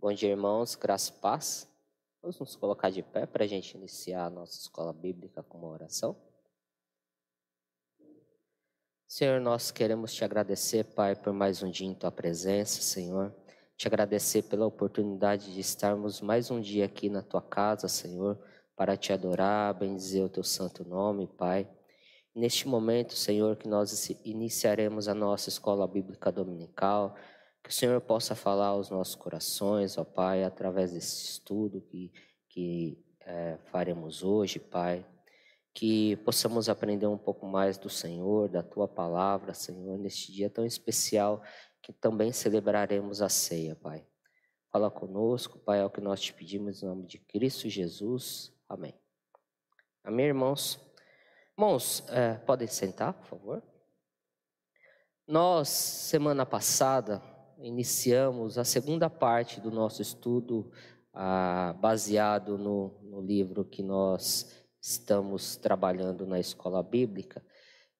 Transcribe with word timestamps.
Bom 0.00 0.14
dia, 0.14 0.30
irmãos, 0.30 0.76
graça 0.76 1.10
e 1.10 1.20
paz. 1.20 1.70
Vamos 2.22 2.40
nos 2.40 2.56
colocar 2.56 2.88
de 2.88 3.02
pé 3.02 3.26
para 3.26 3.44
a 3.44 3.46
gente 3.46 3.76
iniciar 3.76 4.24
a 4.24 4.30
nossa 4.30 4.58
escola 4.58 4.94
bíblica 4.94 5.42
com 5.42 5.58
uma 5.58 5.68
oração. 5.68 6.16
Senhor, 9.06 9.38
nós 9.42 9.70
queremos 9.70 10.14
te 10.14 10.24
agradecer, 10.24 10.84
Pai, 10.94 11.14
por 11.14 11.34
mais 11.34 11.62
um 11.62 11.70
dia 11.70 11.86
em 11.86 11.92
tua 11.92 12.10
presença, 12.10 12.80
Senhor. 12.80 13.30
Te 13.76 13.86
agradecer 13.88 14.44
pela 14.44 14.64
oportunidade 14.64 15.52
de 15.52 15.60
estarmos 15.60 16.22
mais 16.22 16.50
um 16.50 16.62
dia 16.62 16.86
aqui 16.86 17.10
na 17.10 17.20
tua 17.20 17.42
casa, 17.42 17.86
Senhor, 17.86 18.42
para 18.74 18.96
te 18.96 19.12
adorar, 19.12 19.74
bendizer 19.74 20.24
o 20.24 20.30
teu 20.30 20.42
santo 20.42 20.82
nome, 20.82 21.26
Pai. 21.26 21.70
Neste 22.34 22.66
momento, 22.66 23.12
Senhor, 23.12 23.54
que 23.54 23.68
nós 23.68 24.08
iniciaremos 24.24 25.08
a 25.08 25.14
nossa 25.14 25.50
escola 25.50 25.86
bíblica 25.86 26.32
dominical, 26.32 27.14
que 27.62 27.70
o 27.70 27.72
Senhor 27.72 28.00
possa 28.00 28.34
falar 28.34 28.68
aos 28.68 28.90
nossos 28.90 29.14
corações, 29.14 29.98
ó 29.98 30.04
Pai, 30.04 30.44
através 30.44 30.92
desse 30.92 31.24
estudo 31.24 31.80
que, 31.80 32.12
que 32.48 33.04
é, 33.20 33.58
faremos 33.70 34.22
hoje, 34.22 34.58
Pai. 34.58 35.06
Que 35.72 36.16
possamos 36.16 36.68
aprender 36.68 37.06
um 37.06 37.18
pouco 37.18 37.46
mais 37.46 37.78
do 37.78 37.88
Senhor, 37.88 38.48
da 38.48 38.62
Tua 38.62 38.88
palavra, 38.88 39.54
Senhor, 39.54 39.98
neste 39.98 40.32
dia 40.32 40.50
tão 40.50 40.66
especial 40.66 41.42
que 41.82 41.92
também 41.92 42.32
celebraremos 42.32 43.22
a 43.22 43.28
ceia, 43.28 43.76
Pai. 43.76 44.04
Fala 44.72 44.90
conosco, 44.90 45.58
Pai, 45.58 45.80
é 45.80 45.84
o 45.84 45.90
que 45.90 46.00
nós 46.00 46.20
te 46.20 46.32
pedimos 46.32 46.82
em 46.82 46.86
nome 46.86 47.06
de 47.06 47.18
Cristo 47.18 47.68
Jesus. 47.68 48.52
Amém. 48.68 48.94
Amém, 50.02 50.26
irmãos? 50.26 50.80
Irmãos, 51.56 52.04
é, 52.08 52.34
podem 52.34 52.66
sentar, 52.66 53.12
por 53.12 53.26
favor? 53.26 53.62
Nós, 55.26 55.68
semana 55.68 56.46
passada, 56.46 57.22
iniciamos 57.62 58.58
a 58.58 58.64
segunda 58.64 59.08
parte 59.10 59.60
do 59.60 59.70
nosso 59.70 60.02
estudo, 60.02 60.70
ah, 61.12 61.74
baseado 61.80 62.56
no, 62.56 62.98
no 63.02 63.20
livro 63.20 63.64
que 63.64 63.82
nós 63.82 64.64
estamos 64.80 65.56
trabalhando 65.56 66.26
na 66.26 66.38
escola 66.38 66.82
bíblica, 66.82 67.44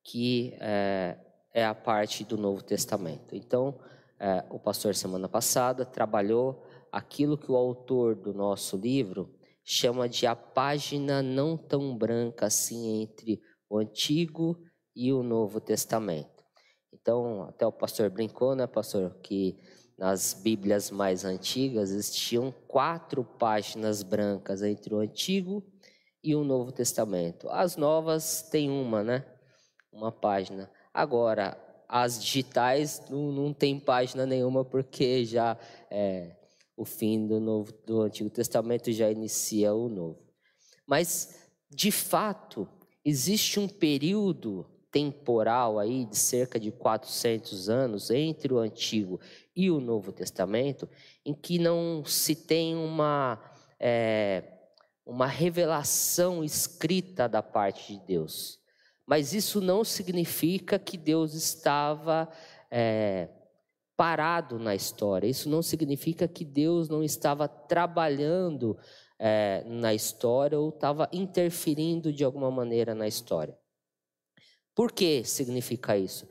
que 0.02 0.54
é, 0.60 1.18
é 1.52 1.64
a 1.64 1.74
parte 1.74 2.24
do 2.24 2.36
Novo 2.36 2.62
Testamento. 2.62 3.36
Então, 3.36 3.78
é, 4.18 4.44
o 4.50 4.58
pastor, 4.58 4.94
semana 4.94 5.28
passada, 5.28 5.84
trabalhou 5.84 6.64
aquilo 6.90 7.38
que 7.38 7.50
o 7.50 7.56
autor 7.56 8.14
do 8.14 8.32
nosso 8.32 8.76
livro 8.76 9.34
chama 9.62 10.08
de 10.08 10.26
a 10.26 10.34
página 10.34 11.22
não 11.22 11.56
tão 11.56 11.96
branca 11.96 12.46
assim 12.46 13.02
entre 13.02 13.40
o 13.68 13.78
Antigo 13.78 14.58
e 14.94 15.12
o 15.12 15.22
Novo 15.22 15.60
Testamento. 15.60 16.39
Então, 17.00 17.44
até 17.44 17.66
o 17.66 17.72
pastor 17.72 18.10
brincou, 18.10 18.54
né, 18.54 18.66
pastor, 18.66 19.16
que 19.22 19.58
nas 19.96 20.32
Bíblias 20.34 20.90
mais 20.90 21.24
antigas 21.24 21.90
existiam 21.90 22.52
quatro 22.66 23.22
páginas 23.22 24.02
brancas 24.02 24.62
entre 24.62 24.94
o 24.94 24.98
Antigo 24.98 25.62
e 26.22 26.34
o 26.34 26.44
Novo 26.44 26.72
Testamento. 26.72 27.48
As 27.50 27.76
novas 27.76 28.42
têm 28.42 28.70
uma, 28.70 29.02
né? 29.02 29.24
Uma 29.92 30.10
página. 30.10 30.70
Agora, 30.92 31.56
as 31.88 32.22
digitais 32.22 33.02
não, 33.10 33.32
não 33.32 33.52
tem 33.52 33.78
página 33.78 34.24
nenhuma 34.24 34.64
porque 34.64 35.24
já 35.24 35.58
é, 35.90 36.36
o 36.76 36.84
fim 36.84 37.26
do, 37.26 37.38
novo, 37.38 37.72
do 37.84 38.00
Antigo 38.00 38.30
Testamento 38.30 38.90
já 38.90 39.10
inicia 39.10 39.74
o 39.74 39.88
Novo. 39.88 40.18
Mas, 40.86 41.50
de 41.68 41.90
fato, 41.90 42.66
existe 43.04 43.60
um 43.60 43.68
período 43.68 44.66
temporal 44.90 45.78
aí 45.78 46.04
de 46.04 46.16
cerca 46.16 46.58
de 46.58 46.70
400 46.70 47.68
anos 47.68 48.10
entre 48.10 48.52
o 48.52 48.58
Antigo 48.58 49.20
e 49.54 49.70
o 49.70 49.80
Novo 49.80 50.12
Testamento, 50.12 50.88
em 51.24 51.34
que 51.34 51.58
não 51.58 52.04
se 52.04 52.34
tem 52.34 52.74
uma, 52.74 53.40
é, 53.78 54.44
uma 55.06 55.26
revelação 55.26 56.42
escrita 56.42 57.28
da 57.28 57.42
parte 57.42 57.94
de 57.94 58.00
Deus. 58.06 58.58
Mas 59.06 59.32
isso 59.32 59.60
não 59.60 59.84
significa 59.84 60.78
que 60.78 60.96
Deus 60.96 61.34
estava 61.34 62.28
é, 62.70 63.28
parado 63.96 64.58
na 64.58 64.74
história, 64.74 65.26
isso 65.26 65.48
não 65.48 65.62
significa 65.62 66.26
que 66.26 66.44
Deus 66.44 66.88
não 66.88 67.02
estava 67.02 67.46
trabalhando 67.46 68.78
é, 69.18 69.62
na 69.66 69.92
história 69.92 70.58
ou 70.58 70.70
estava 70.70 71.06
interferindo 71.12 72.10
de 72.10 72.24
alguma 72.24 72.50
maneira 72.50 72.94
na 72.94 73.06
história. 73.06 73.59
Por 74.74 74.92
que 74.92 75.24
significa 75.24 75.96
isso? 75.96 76.28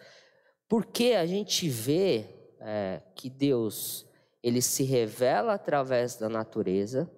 Porque 0.67 1.13
a 1.13 1.25
gente 1.25 1.67
vê 1.67 2.25
é, 2.59 3.01
que 3.15 3.29
Deus 3.29 4.05
ele 4.41 4.61
se 4.61 4.83
revela 4.83 5.53
através 5.53 6.15
da 6.15 6.29
natureza, 6.29 7.09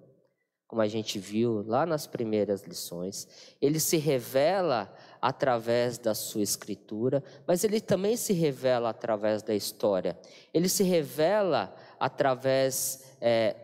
como 0.66 0.80
a 0.80 0.88
gente 0.88 1.18
viu 1.18 1.62
lá 1.66 1.84
nas 1.84 2.06
primeiras 2.06 2.62
lições, 2.62 3.28
ele 3.60 3.78
se 3.78 3.98
revela 3.98 4.90
através 5.20 5.98
da 5.98 6.14
sua 6.14 6.42
escritura, 6.42 7.22
mas 7.46 7.62
ele 7.62 7.78
também 7.78 8.16
se 8.16 8.32
revela 8.32 8.88
através 8.88 9.42
da 9.42 9.54
história. 9.54 10.18
Ele 10.52 10.70
se 10.70 10.82
revela 10.82 11.76
através 12.00 13.14
é, 13.20 13.54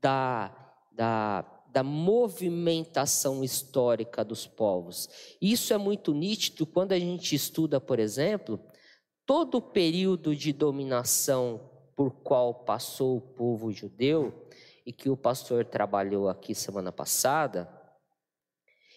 da, 0.00 0.50
da 0.90 1.44
da 1.74 1.82
movimentação 1.82 3.42
histórica 3.42 4.24
dos 4.24 4.46
povos. 4.46 5.08
Isso 5.42 5.74
é 5.74 5.76
muito 5.76 6.14
nítido 6.14 6.64
quando 6.64 6.92
a 6.92 6.98
gente 7.00 7.34
estuda, 7.34 7.80
por 7.80 7.98
exemplo, 7.98 8.60
todo 9.26 9.56
o 9.56 9.60
período 9.60 10.36
de 10.36 10.52
dominação 10.52 11.68
por 11.96 12.12
qual 12.22 12.54
passou 12.64 13.16
o 13.16 13.20
povo 13.20 13.72
judeu 13.72 14.48
e 14.86 14.92
que 14.92 15.10
o 15.10 15.16
pastor 15.16 15.64
trabalhou 15.64 16.28
aqui 16.28 16.54
semana 16.54 16.92
passada, 16.92 17.68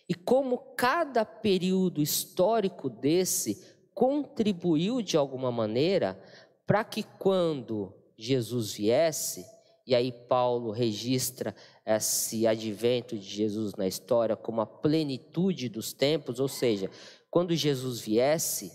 e 0.08 0.14
como 0.14 0.60
cada 0.76 1.26
período 1.26 2.00
histórico 2.00 2.92
desse 2.92 3.76
contribuiu 3.92 5.02
de 5.02 5.18
alguma 5.18 5.52
maneira 5.52 6.22
para 6.68 6.84
que 6.84 7.02
quando 7.02 7.92
Jesus 8.16 8.74
viesse, 8.74 9.44
e 9.88 9.96
aí 9.96 10.12
Paulo 10.12 10.70
registra 10.72 11.56
esse 11.86 12.46
advento 12.46 13.18
de 13.18 13.24
Jesus 13.24 13.74
na 13.76 13.88
história 13.88 14.36
como 14.36 14.60
a 14.60 14.66
plenitude 14.66 15.70
dos 15.70 15.94
tempos, 15.94 16.42
ou 16.42 16.50
seja, 16.50 16.92
quando 17.32 17.56
Jesus 17.56 18.02
viesse, 18.02 18.70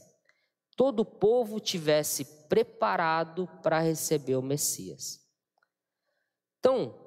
todo 0.75 1.01
o 1.01 1.05
povo 1.05 1.61
tivesse 1.61 2.25
preparado 2.49 3.47
para 3.63 3.79
receber 3.79 4.37
o 4.37 4.43
Messias. 4.43 5.21
Então, 6.59 6.99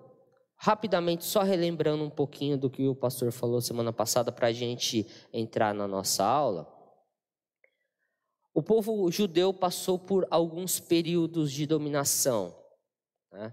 rapidamente, 0.55 1.25
só 1.25 1.41
relembrando 1.41 2.03
um 2.03 2.09
pouquinho 2.09 2.59
do 2.59 2.69
que 2.69 2.87
o 2.87 2.95
pastor 2.95 3.31
falou 3.31 3.59
semana 3.59 3.91
passada 3.91 4.31
para 4.31 4.49
a 4.49 4.53
gente 4.53 5.07
entrar 5.33 5.73
na 5.73 5.87
nossa 5.87 6.23
aula. 6.23 6.71
O 8.53 8.61
povo 8.61 9.09
judeu 9.11 9.51
passou 9.51 9.97
por 9.97 10.27
alguns 10.29 10.79
períodos 10.79 11.51
de 11.51 11.65
dominação. 11.65 12.55
Né? 13.31 13.51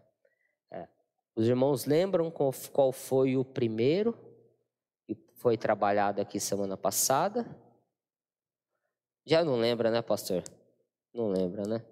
Os 1.35 1.49
irmãos 1.49 1.87
lembram 1.87 2.31
qual 2.31 2.93
foi 2.93 3.37
o 3.37 3.45
primeiro 3.45 4.17
que 5.07 5.17
foi 5.35 5.57
trabalhado 5.57 6.21
aqui 6.21 6.39
semana 6.39 6.77
passada? 6.77 7.47
Já 9.25 9.45
não 9.45 9.57
lembra, 9.57 9.91
né, 9.91 10.03
pastor? 10.03 10.43
Não 11.15 11.29
lembra, 11.29 11.67
né? 11.67 11.85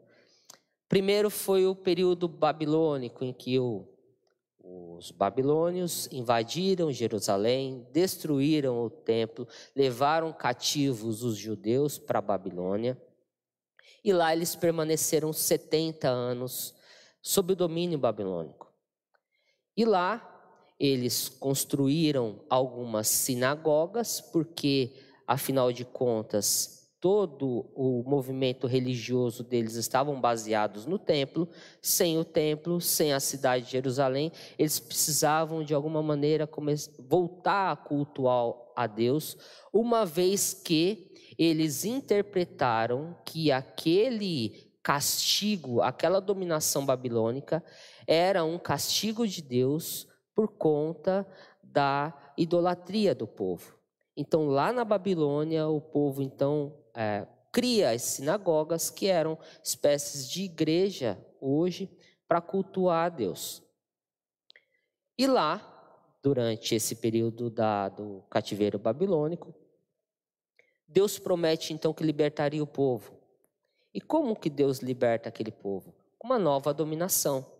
Primeiro 0.88 1.30
foi 1.30 1.66
o 1.66 1.74
período 1.74 2.26
babilônico, 2.26 3.24
em 3.24 3.32
que 3.32 3.58
o, 3.58 3.86
os 4.58 5.10
babilônios 5.10 6.08
invadiram 6.12 6.92
Jerusalém, 6.92 7.86
destruíram 7.92 8.84
o 8.84 8.90
templo, 8.90 9.46
levaram 9.74 10.32
cativos 10.32 11.22
os 11.22 11.36
judeus 11.36 11.98
para 11.98 12.18
a 12.18 12.22
Babilônia. 12.22 13.00
E 14.04 14.12
lá 14.12 14.34
eles 14.34 14.56
permaneceram 14.56 15.32
70 15.32 16.08
anos 16.08 16.74
sob 17.22 17.52
o 17.52 17.56
domínio 17.56 17.98
babilônico. 17.98 18.69
E 19.76 19.84
lá 19.84 20.26
eles 20.78 21.28
construíram 21.28 22.40
algumas 22.48 23.06
sinagogas, 23.06 24.20
porque, 24.20 24.94
afinal 25.26 25.72
de 25.72 25.84
contas, 25.84 26.80
todo 27.00 27.70
o 27.74 28.02
movimento 28.06 28.66
religioso 28.66 29.42
deles 29.42 29.74
estavam 29.74 30.20
baseados 30.20 30.84
no 30.86 30.98
templo. 30.98 31.48
Sem 31.80 32.18
o 32.18 32.24
templo, 32.24 32.80
sem 32.80 33.12
a 33.12 33.20
cidade 33.20 33.66
de 33.66 33.72
Jerusalém, 33.72 34.30
eles 34.58 34.78
precisavam 34.78 35.64
de 35.64 35.74
alguma 35.74 36.02
maneira 36.02 36.48
voltar 36.98 37.72
a 37.72 37.76
cultuar 37.76 38.54
a 38.76 38.86
Deus, 38.86 39.36
uma 39.72 40.06
vez 40.06 40.54
que 40.54 41.10
eles 41.38 41.84
interpretaram 41.84 43.16
que 43.24 43.50
aquele 43.50 44.70
castigo, 44.82 45.82
aquela 45.82 46.20
dominação 46.20 46.84
babilônica, 46.84 47.62
era 48.12 48.42
um 48.42 48.58
castigo 48.58 49.24
de 49.24 49.40
Deus 49.40 50.08
por 50.34 50.48
conta 50.48 51.24
da 51.62 52.12
idolatria 52.36 53.14
do 53.14 53.24
povo. 53.24 53.78
Então, 54.16 54.48
lá 54.48 54.72
na 54.72 54.84
Babilônia, 54.84 55.68
o 55.68 55.80
povo 55.80 56.20
então 56.20 56.76
é, 56.92 57.24
cria 57.52 57.92
as 57.92 58.02
sinagogas, 58.02 58.90
que 58.90 59.06
eram 59.06 59.38
espécies 59.62 60.28
de 60.28 60.42
igreja 60.42 61.24
hoje, 61.40 61.88
para 62.26 62.40
cultuar 62.40 63.06
a 63.06 63.08
Deus. 63.08 63.62
E 65.16 65.28
lá, 65.28 65.62
durante 66.20 66.74
esse 66.74 66.96
período 66.96 67.48
da, 67.48 67.88
do 67.90 68.24
cativeiro 68.28 68.76
babilônico, 68.76 69.54
Deus 70.88 71.16
promete 71.16 71.72
então 71.72 71.94
que 71.94 72.02
libertaria 72.02 72.62
o 72.62 72.66
povo. 72.66 73.16
E 73.94 74.00
como 74.00 74.34
que 74.34 74.50
Deus 74.50 74.80
liberta 74.80 75.28
aquele 75.28 75.52
povo? 75.52 75.94
Uma 76.20 76.40
nova 76.40 76.74
dominação. 76.74 77.59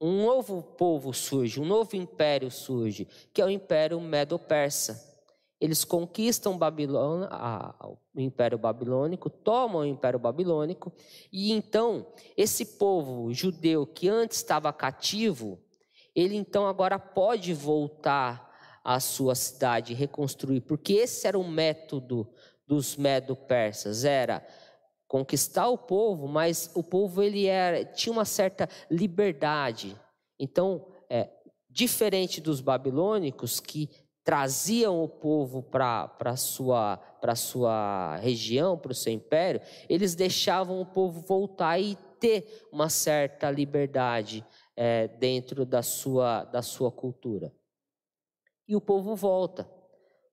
Um 0.00 0.24
novo 0.24 0.62
povo 0.62 1.12
surge, 1.12 1.60
um 1.60 1.64
novo 1.64 1.96
império 1.96 2.50
surge, 2.50 3.08
que 3.32 3.42
é 3.42 3.44
o 3.44 3.50
Império 3.50 4.00
Medo-Persa. 4.00 5.06
Eles 5.60 5.84
conquistam 5.84 6.56
Babilônia, 6.56 7.28
o 8.14 8.20
Império 8.20 8.56
Babilônico, 8.56 9.28
tomam 9.28 9.82
o 9.82 9.86
Império 9.86 10.18
Babilônico, 10.18 10.92
e 11.32 11.50
então 11.50 12.06
esse 12.36 12.64
povo 12.78 13.32
judeu 13.34 13.84
que 13.84 14.08
antes 14.08 14.36
estava 14.36 14.72
cativo, 14.72 15.58
ele 16.14 16.36
então 16.36 16.66
agora 16.66 16.96
pode 16.96 17.52
voltar 17.52 18.56
à 18.84 19.00
sua 19.00 19.34
cidade, 19.34 19.94
reconstruir, 19.94 20.60
porque 20.60 20.92
esse 20.92 21.26
era 21.26 21.36
o 21.36 21.48
método 21.48 22.28
dos 22.64 22.96
Medo-Persas, 22.96 24.04
era 24.04 24.46
conquistar 25.08 25.68
o 25.68 25.78
povo, 25.78 26.28
mas 26.28 26.70
o 26.74 26.82
povo 26.82 27.22
ele 27.22 27.46
era, 27.46 27.84
tinha 27.84 28.12
uma 28.12 28.26
certa 28.26 28.68
liberdade. 28.90 29.98
Então, 30.38 30.86
é, 31.08 31.30
diferente 31.68 32.40
dos 32.40 32.60
babilônicos 32.60 33.58
que 33.58 33.88
traziam 34.22 35.02
o 35.02 35.08
povo 35.08 35.62
para 35.62 36.14
a 36.20 36.36
sua, 36.36 37.00
sua 37.34 38.16
região, 38.16 38.76
para 38.76 38.92
o 38.92 38.94
seu 38.94 39.10
império, 39.10 39.62
eles 39.88 40.14
deixavam 40.14 40.78
o 40.80 40.86
povo 40.86 41.22
voltar 41.22 41.78
e 41.78 41.96
ter 42.20 42.68
uma 42.70 42.90
certa 42.90 43.50
liberdade 43.50 44.44
é, 44.76 45.08
dentro 45.08 45.64
da 45.64 45.82
sua, 45.82 46.44
da 46.44 46.60
sua 46.60 46.92
cultura. 46.92 47.50
E 48.68 48.76
o 48.76 48.80
povo 48.82 49.16
volta. 49.16 49.77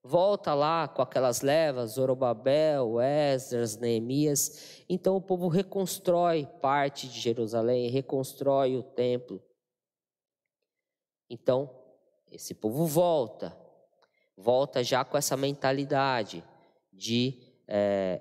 Volta 0.08 0.54
lá 0.54 0.86
com 0.86 1.02
aquelas 1.02 1.40
levas, 1.40 1.92
Zorobabel, 1.92 3.00
Esdras, 3.00 3.76
Neemias. 3.76 4.84
Então 4.88 5.16
o 5.16 5.20
povo 5.20 5.48
reconstrói 5.48 6.46
parte 6.60 7.08
de 7.08 7.18
Jerusalém, 7.20 7.90
reconstrói 7.90 8.76
o 8.76 8.82
templo. 8.82 9.42
Então, 11.28 11.70
esse 12.30 12.54
povo 12.54 12.86
volta 12.86 13.66
volta 14.36 14.84
já 14.84 15.04
com 15.04 15.16
essa 15.16 15.36
mentalidade 15.36 16.44
de 16.92 17.40
é, 17.66 18.20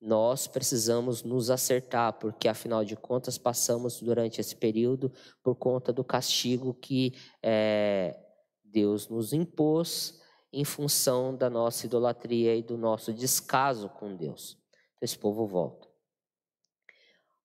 nós 0.00 0.46
precisamos 0.46 1.24
nos 1.24 1.50
acertar, 1.50 2.12
porque 2.14 2.46
afinal 2.46 2.84
de 2.84 2.94
contas 2.94 3.36
passamos 3.36 4.00
durante 4.00 4.40
esse 4.40 4.54
período 4.54 5.12
por 5.42 5.56
conta 5.56 5.92
do 5.92 6.04
castigo 6.04 6.72
que 6.72 7.14
é, 7.42 8.16
Deus 8.62 9.08
nos 9.08 9.32
impôs 9.32 10.20
em 10.52 10.64
função 10.64 11.34
da 11.34 11.50
nossa 11.50 11.86
idolatria 11.86 12.56
e 12.56 12.62
do 12.62 12.76
nosso 12.76 13.12
descaso 13.12 13.88
com 13.88 14.16
Deus. 14.16 14.56
Esse 15.00 15.18
povo 15.18 15.46
volta. 15.46 15.88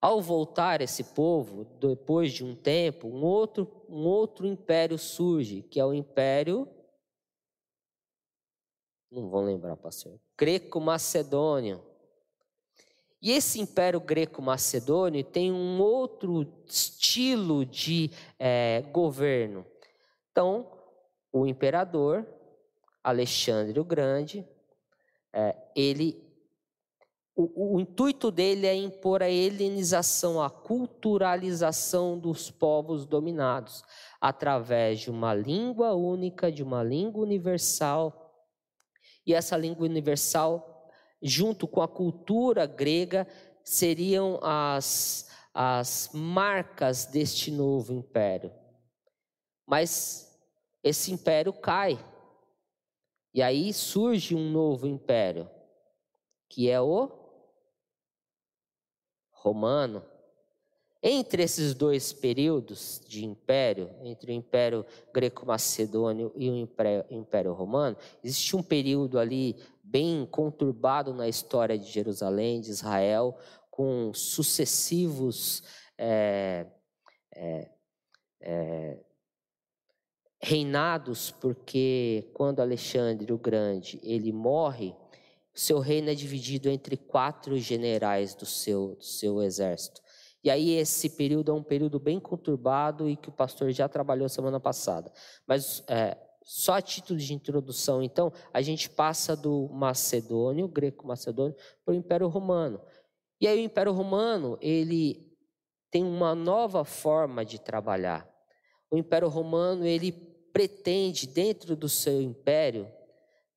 Ao 0.02 0.22
voltar 0.22 0.82
esse 0.82 1.04
povo, 1.04 1.66
depois 1.80 2.34
de 2.34 2.44
um 2.44 2.56
tempo, 2.56 3.08
um 3.08 3.24
outro, 3.24 3.86
um 3.88 4.06
outro 4.06 4.46
império 4.46 4.98
surge, 4.98 5.62
que 5.64 5.80
é 5.80 5.86
o 5.86 5.94
império 5.94 6.68
não 9.14 9.30
vão 9.30 9.44
lembrar, 9.44 9.78
pastor. 9.78 10.20
Greco-Macedônio. 10.36 11.84
E 13.22 13.32
esse 13.32 13.62
Império 13.62 14.00
Greco-Macedônio 14.00 15.24
tem 15.24 15.52
um 15.52 15.80
outro 15.80 16.52
estilo 16.66 17.64
de 17.64 18.10
é, 18.40 18.82
governo. 18.92 19.66
Então, 20.32 20.68
o 21.32 21.46
imperador 21.46 22.26
Alexandre 23.04 23.80
o 23.80 23.84
Grande, 23.84 24.48
é, 25.34 25.56
ele, 25.76 26.24
o, 27.36 27.76
o 27.76 27.80
intuito 27.80 28.32
dele 28.32 28.66
é 28.66 28.76
impor 28.76 29.22
a 29.22 29.30
helenização, 29.30 30.42
a 30.42 30.50
culturalização 30.50 32.18
dos 32.18 32.50
povos 32.50 33.06
dominados, 33.06 33.84
através 34.22 35.02
de 35.02 35.12
uma 35.12 35.34
língua 35.34 35.94
única, 35.94 36.52
de 36.52 36.64
uma 36.64 36.84
língua 36.84 37.24
universal 37.24 38.24
e 39.26 39.34
essa 39.34 39.56
língua 39.58 39.86
universal, 39.86 40.90
junto 41.22 41.68
com 41.68 41.82
a 41.82 41.88
cultura 41.88 42.66
grega, 42.66 43.28
seriam 43.64 44.40
as, 44.42 45.30
as 45.54 46.10
marcas 46.14 47.06
deste 47.06 47.50
novo 47.50 47.94
império. 47.94 48.52
Mas 49.66 50.30
esse 50.84 51.12
império 51.12 51.54
cai. 51.54 51.98
E 53.34 53.42
aí 53.42 53.74
surge 53.74 54.36
um 54.36 54.52
novo 54.52 54.86
império, 54.86 55.50
que 56.48 56.70
é 56.70 56.80
o 56.80 57.12
romano. 59.32 60.04
Entre 61.02 61.44
esses 61.44 61.74
dois 61.74 62.14
períodos 62.14 63.02
de 63.06 63.26
império, 63.26 63.90
entre 64.04 64.32
o 64.32 64.34
Império 64.34 64.86
Greco-Macedônio 65.14 66.32
e 66.34 66.50
o 66.50 66.56
Império, 67.10 67.52
Romano, 67.52 67.98
existe 68.24 68.56
um 68.56 68.64
período 68.64 69.20
ali 69.20 69.58
bem 69.84 70.26
conturbado 70.26 71.14
na 71.14 71.28
história 71.28 71.78
de 71.78 71.92
Jerusalém, 71.92 72.62
de 72.62 72.70
Israel, 72.70 73.38
com 73.70 74.14
sucessivos 74.14 75.62
é, 75.98 76.68
é, 77.36 77.70
é, 78.40 79.00
reinados, 80.44 81.32
porque 81.32 82.30
quando 82.34 82.60
Alexandre 82.60 83.32
o 83.32 83.38
Grande 83.38 83.98
ele 84.04 84.34
morre, 84.34 84.94
seu 85.54 85.80
reino 85.80 86.10
é 86.10 86.14
dividido 86.14 86.70
entre 86.70 86.98
quatro 86.98 87.58
generais 87.58 88.36
do 88.36 88.46
seu, 88.46 88.96
do 88.96 89.04
seu 89.06 89.42
exército. 89.42 90.02
E 90.44 90.50
aí 90.50 90.72
esse 90.72 91.12
período 91.12 91.52
é 91.52 91.56
um 91.56 91.64
período 91.64 91.98
bem 91.98 92.20
conturbado 92.20 93.08
e 93.10 93.16
que 93.16 93.30
o 93.30 93.32
pastor 93.32 93.72
já 93.72 93.88
trabalhou 93.88 94.28
semana 94.28 94.60
passada. 94.60 95.14
Mas 95.48 95.82
é, 95.88 96.18
só 96.44 96.74
a 96.74 96.82
título 96.82 97.18
de 97.18 97.34
introdução, 97.34 98.04
então, 98.04 98.34
a 98.54 98.62
gente 98.62 98.90
passa 98.90 99.38
do 99.38 99.70
macedônio, 99.70 100.68
greco-macedônio, 100.68 101.56
para 101.86 101.94
o 101.94 101.96
Império 101.96 102.28
Romano. 102.28 102.82
E 103.40 103.48
aí 103.48 103.60
o 103.60 103.64
Império 103.64 103.94
Romano, 103.94 104.58
ele 104.60 105.32
tem 105.90 106.04
uma 106.04 106.36
nova 106.36 106.84
forma 106.84 107.46
de 107.46 107.62
trabalhar. 107.62 108.30
O 108.92 108.98
Império 108.98 109.30
Romano, 109.30 109.86
ele 109.86 110.33
pretende, 110.54 111.28
dentro 111.28 111.76
do 111.76 111.90
seu 111.90 112.22
império, 112.22 112.88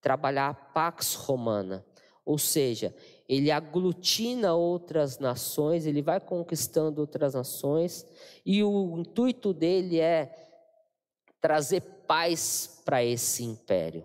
trabalhar 0.01 0.49
a 0.49 0.55
Pax 0.55 1.15
Romana. 1.15 1.85
Ou 2.25 2.39
seja, 2.39 2.93
ele 3.29 3.51
aglutina 3.51 4.55
outras 4.55 5.19
nações, 5.19 5.87
ele 5.87 6.03
vai 6.03 6.19
conquistando 6.19 7.01
outras 7.01 7.35
nações, 7.35 8.07
e 8.45 8.65
o 8.65 8.99
intuito 8.99 9.53
dele 9.53 10.01
é 10.01 10.35
trazer 11.41 11.83
paz 12.07 12.81
para 12.85 13.05
esse 13.05 13.45
império. 13.45 14.05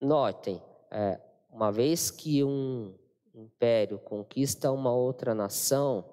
Notem, 0.00 0.62
é, 0.90 1.20
uma 1.50 1.70
vez 1.70 2.10
que 2.10 2.42
um 2.42 2.94
império 3.34 3.98
conquista 3.98 4.72
uma 4.72 4.92
outra 4.92 5.34
nação, 5.34 6.04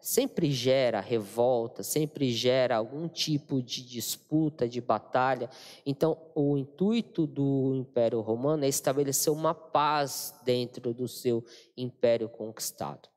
sempre 0.00 0.50
gera 0.52 1.00
revolta, 1.00 1.82
sempre 1.82 2.30
gera 2.32 2.76
algum 2.76 3.08
tipo 3.08 3.62
de 3.62 3.82
disputa, 3.84 4.68
de 4.68 4.80
batalha. 4.80 5.50
Então, 5.84 6.16
o 6.34 6.56
intuito 6.56 7.26
do 7.26 7.74
Império 7.74 8.20
Romano 8.20 8.64
é 8.64 8.68
estabelecer 8.68 9.32
uma 9.32 9.54
paz 9.54 10.34
dentro 10.44 10.94
do 10.94 11.08
seu 11.08 11.44
império 11.76 12.28
conquistado. 12.28 13.08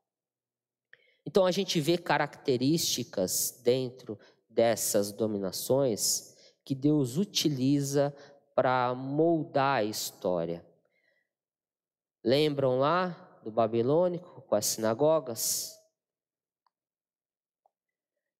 Então, 1.24 1.46
a 1.46 1.52
gente 1.52 1.80
vê 1.80 1.96
características 1.96 3.60
dentro 3.62 4.18
dessas 4.48 5.12
dominações 5.12 6.36
que 6.64 6.74
Deus 6.74 7.16
utiliza 7.16 8.14
para 8.54 8.94
moldar 8.94 9.78
a 9.78 9.84
história. 9.84 10.66
Lembram 12.24 12.78
lá 12.78 13.40
do 13.42 13.50
Babilônico 13.50 14.42
com 14.42 14.54
as 14.54 14.66
sinagogas? 14.66 15.81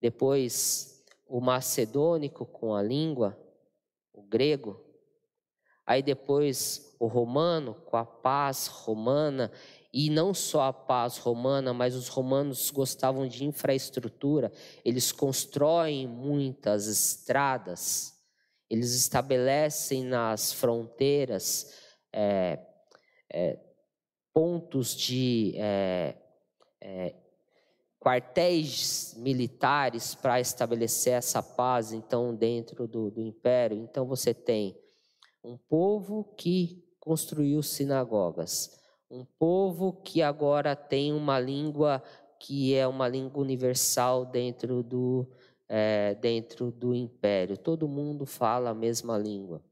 Depois 0.02 1.00
o 1.28 1.40
macedônico 1.40 2.44
com 2.44 2.74
a 2.74 2.82
língua, 2.82 3.38
o 4.12 4.20
grego, 4.20 4.84
aí 5.86 6.02
depois 6.02 6.96
o 6.98 7.06
romano 7.06 7.74
com 7.86 7.96
a 7.96 8.04
paz 8.04 8.66
romana, 8.66 9.50
e 9.92 10.10
não 10.10 10.34
só 10.34 10.62
a 10.62 10.72
paz 10.72 11.18
romana, 11.18 11.72
mas 11.72 11.94
os 11.94 12.08
romanos 12.08 12.70
gostavam 12.70 13.28
de 13.28 13.44
infraestrutura, 13.44 14.52
eles 14.84 15.12
constroem 15.12 16.08
muitas 16.08 16.86
estradas, 16.88 18.12
eles 18.68 18.94
estabelecem 18.94 20.02
nas 20.02 20.52
fronteiras 20.52 21.78
é, 22.12 22.58
é, 23.30 23.58
pontos 24.32 24.96
de 24.96 25.54
é, 25.58 26.16
quartéis 28.02 29.14
militares 29.16 30.14
para 30.14 30.40
estabelecer 30.40 31.12
essa 31.12 31.40
paz, 31.40 31.92
então, 31.92 32.34
dentro 32.34 32.88
do, 32.88 33.10
do 33.10 33.20
império. 33.20 33.78
Então, 33.78 34.04
você 34.06 34.34
tem 34.34 34.76
um 35.44 35.56
povo 35.56 36.24
que 36.36 36.84
construiu 36.98 37.62
sinagogas, 37.62 38.80
um 39.08 39.24
povo 39.24 39.92
que 39.92 40.20
agora 40.20 40.74
tem 40.74 41.12
uma 41.12 41.38
língua 41.38 42.02
que 42.38 42.74
é 42.74 42.88
uma 42.88 43.06
língua 43.06 43.40
universal 43.40 44.24
dentro 44.26 44.82
do, 44.82 45.28
é, 45.68 46.16
dentro 46.16 46.72
do 46.72 46.92
império. 46.92 47.56
Todo 47.56 47.86
mundo 47.86 48.26
fala 48.26 48.70
a 48.70 48.74
mesma 48.74 49.16
língua. 49.16 49.62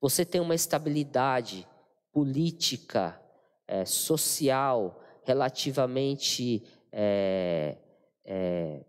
Você 0.00 0.24
tem 0.24 0.40
uma 0.40 0.56
estabilidade 0.56 1.68
política, 2.12 3.20
é, 3.68 3.84
social, 3.84 5.00
relativamente 5.22 6.64
é, 6.92 7.76
é, 8.24 8.84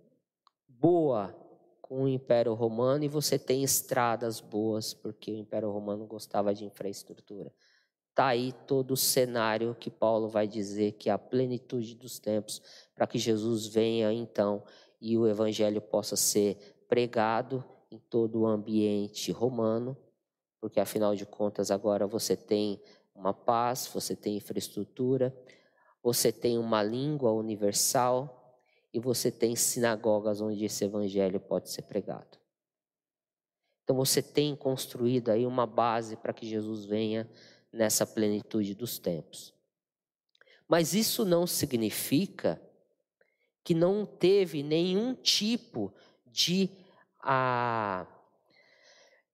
boa 0.67 1.35
com 1.81 2.03
o 2.03 2.07
Império 2.07 2.53
Romano 2.53 3.03
e 3.03 3.07
você 3.07 3.39
tem 3.39 3.63
estradas 3.63 4.39
boas, 4.39 4.93
porque 4.93 5.31
o 5.31 5.35
Império 5.35 5.71
Romano 5.71 6.05
gostava 6.05 6.53
de 6.53 6.63
infraestrutura. 6.65 7.51
Está 8.09 8.27
aí 8.27 8.53
todo 8.67 8.91
o 8.91 8.97
cenário 8.97 9.75
que 9.79 9.89
Paulo 9.89 10.27
vai 10.27 10.47
dizer 10.47 10.93
que 10.93 11.09
é 11.09 11.13
a 11.13 11.17
plenitude 11.17 11.95
dos 11.95 12.19
tempos, 12.19 12.61
para 12.93 13.07
que 13.07 13.17
Jesus 13.17 13.65
venha 13.65 14.11
então 14.11 14.63
e 15.01 15.17
o 15.17 15.27
evangelho 15.27 15.81
possa 15.81 16.15
ser 16.15 16.57
pregado 16.87 17.63
em 17.89 17.97
todo 17.97 18.41
o 18.41 18.47
ambiente 18.47 19.31
romano, 19.31 19.97
porque 20.59 20.79
afinal 20.79 21.15
de 21.15 21.25
contas 21.25 21.71
agora 21.71 22.05
você 22.05 22.35
tem 22.35 22.81
uma 23.15 23.33
paz, 23.33 23.89
você 23.91 24.15
tem 24.15 24.37
infraestrutura, 24.37 25.35
você 26.01 26.31
tem 26.31 26.57
uma 26.57 26.81
língua 26.81 27.31
universal 27.31 28.57
e 28.93 28.99
você 28.99 29.31
tem 29.31 29.55
sinagogas 29.55 30.41
onde 30.41 30.65
esse 30.65 30.83
evangelho 30.83 31.39
pode 31.39 31.69
ser 31.69 31.83
pregado. 31.83 32.37
Então 33.83 33.95
você 33.95 34.21
tem 34.21 34.55
construído 34.55 35.29
aí 35.29 35.45
uma 35.45 35.65
base 35.65 36.15
para 36.15 36.33
que 36.33 36.47
Jesus 36.47 36.85
venha 36.85 37.29
nessa 37.71 38.05
plenitude 38.05 38.75
dos 38.75 38.99
tempos. 38.99 39.53
Mas 40.67 40.93
isso 40.93 41.25
não 41.25 41.47
significa 41.47 42.61
que 43.63 43.73
não 43.73 44.05
teve 44.05 44.63
nenhum 44.63 45.15
tipo 45.15 45.93
de 46.25 46.69
a, 47.19 48.05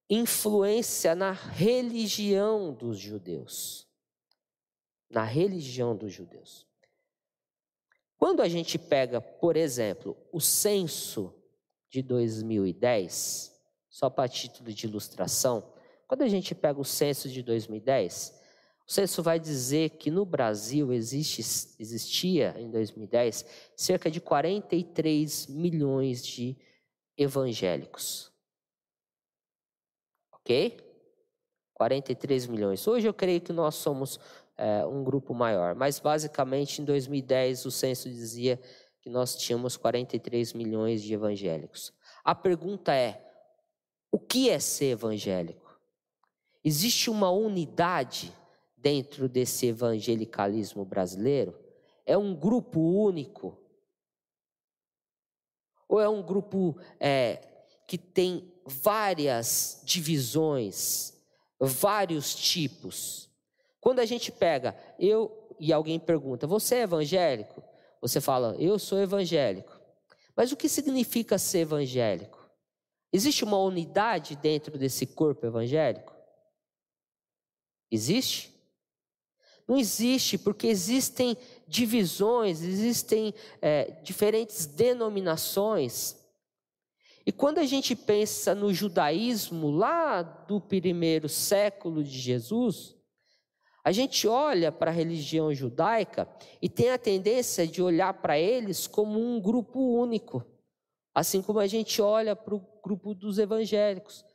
influência 0.09 1.15
na 1.15 1.31
religião 1.31 2.73
dos 2.73 2.97
judeus. 2.97 3.84
Na 5.15 5.23
religião 5.23 5.95
dos 5.95 6.11
judeus. 6.11 6.67
Quando 8.17 8.41
a 8.41 8.49
gente 8.49 8.77
pega, 8.77 9.21
por 9.21 9.55
exemplo, 9.55 10.17
o 10.29 10.41
censo 10.41 11.33
de 11.89 12.01
2010, 12.01 13.57
só 13.89 14.09
para 14.09 14.27
título 14.27 14.73
de 14.73 14.85
ilustração, 14.85 15.71
quando 16.05 16.23
a 16.23 16.27
gente 16.27 16.53
pega 16.53 16.81
o 16.81 16.83
censo 16.83 17.29
de 17.29 17.41
2010, 17.41 18.37
o 18.85 18.91
censo 18.91 19.23
vai 19.23 19.39
dizer 19.39 19.91
que 19.91 20.11
no 20.11 20.25
Brasil 20.25 20.91
existe, 20.91 21.39
existia, 21.79 22.53
em 22.59 22.69
2010, 22.69 23.45
cerca 23.73 24.11
de 24.11 24.19
43 24.19 25.47
milhões 25.47 26.25
de 26.25 26.57
evangélicos. 27.15 28.33
Ok? 30.33 30.77
43 31.73 32.47
milhões. 32.47 32.85
Hoje 32.85 33.07
eu 33.07 33.13
creio 33.13 33.39
que 33.39 33.53
nós 33.53 33.75
somos 33.75 34.19
é, 34.57 34.85
um 34.85 35.03
grupo 35.03 35.33
maior, 35.33 35.75
mas 35.75 35.99
basicamente 35.99 36.81
em 36.81 36.85
2010 36.85 37.65
o 37.65 37.71
censo 37.71 38.09
dizia 38.09 38.59
que 39.01 39.09
nós 39.09 39.35
tínhamos 39.35 39.77
43 39.77 40.53
milhões 40.53 41.03
de 41.03 41.13
evangélicos. 41.13 41.93
A 42.23 42.33
pergunta 42.33 42.93
é: 42.93 43.23
o 44.11 44.17
que 44.17 44.49
é 44.49 44.59
ser 44.59 44.91
evangélico? 44.91 45.79
Existe 46.63 47.09
uma 47.11 47.29
unidade 47.29 48.33
dentro 48.75 49.29
desse 49.29 49.67
evangelicalismo 49.67 50.83
brasileiro? 50.83 51.55
É 52.05 52.17
um 52.17 52.33
grupo 52.33 52.79
único? 52.79 53.59
Ou 55.87 56.01
é 56.01 56.09
um 56.09 56.23
grupo 56.23 56.75
é, 56.99 57.67
que 57.87 57.97
tem 57.97 58.51
várias 58.65 59.81
divisões, 59.83 61.13
vários 61.59 62.33
tipos? 62.33 63.29
Quando 63.85 63.99
a 63.99 64.05
gente 64.05 64.31
pega, 64.31 64.75
eu 64.97 65.55
e 65.59 65.71
alguém 65.71 65.99
pergunta, 65.99 66.47
você 66.47 66.77
é 66.77 66.81
evangélico? 66.81 67.63
Você 68.01 68.19
fala, 68.19 68.55
eu 68.57 68.79
sou 68.79 68.99
evangélico. 68.99 69.79
Mas 70.35 70.51
o 70.51 70.57
que 70.57 70.67
significa 70.67 71.37
ser 71.37 71.59
evangélico? 71.59 72.49
Existe 73.13 73.43
uma 73.43 73.59
unidade 73.59 74.35
dentro 74.37 74.75
desse 74.75 75.05
corpo 75.05 75.45
evangélico? 75.45 76.15
Existe? 77.91 78.51
Não 79.67 79.77
existe, 79.77 80.39
porque 80.39 80.65
existem 80.65 81.37
divisões, 81.67 82.63
existem 82.63 83.35
é, 83.61 83.91
diferentes 84.01 84.65
denominações. 84.65 86.15
E 87.23 87.31
quando 87.31 87.59
a 87.59 87.65
gente 87.65 87.95
pensa 87.95 88.55
no 88.55 88.73
judaísmo 88.73 89.69
lá 89.69 90.23
do 90.23 90.59
primeiro 90.59 91.29
século 91.29 92.03
de 92.03 92.17
Jesus, 92.17 92.95
a 93.85 93.91
gente 93.91 94.27
olha 94.27 94.71
para 94.71 94.89
a 94.89 94.93
religião 94.93 95.53
judaica 95.53 96.27
e 96.59 96.67
tem 96.67 96.89
a 96.89 96.97
tendência 96.97 97.67
de 97.67 97.83
olhar 97.83 98.15
para 98.15 98.35
eles 98.35 98.87
como 98.87 99.19
um 99.19 99.39
grupo 99.39 99.79
único, 99.79 100.43
assim 101.13 101.39
como 101.39 101.59
a 101.59 101.67
gente 101.67 102.01
olha 102.01 102.35
para 102.35 102.55
o 102.55 102.67
grupo 102.83 103.13
dos 103.13 103.37
evangélicos. 103.37 104.25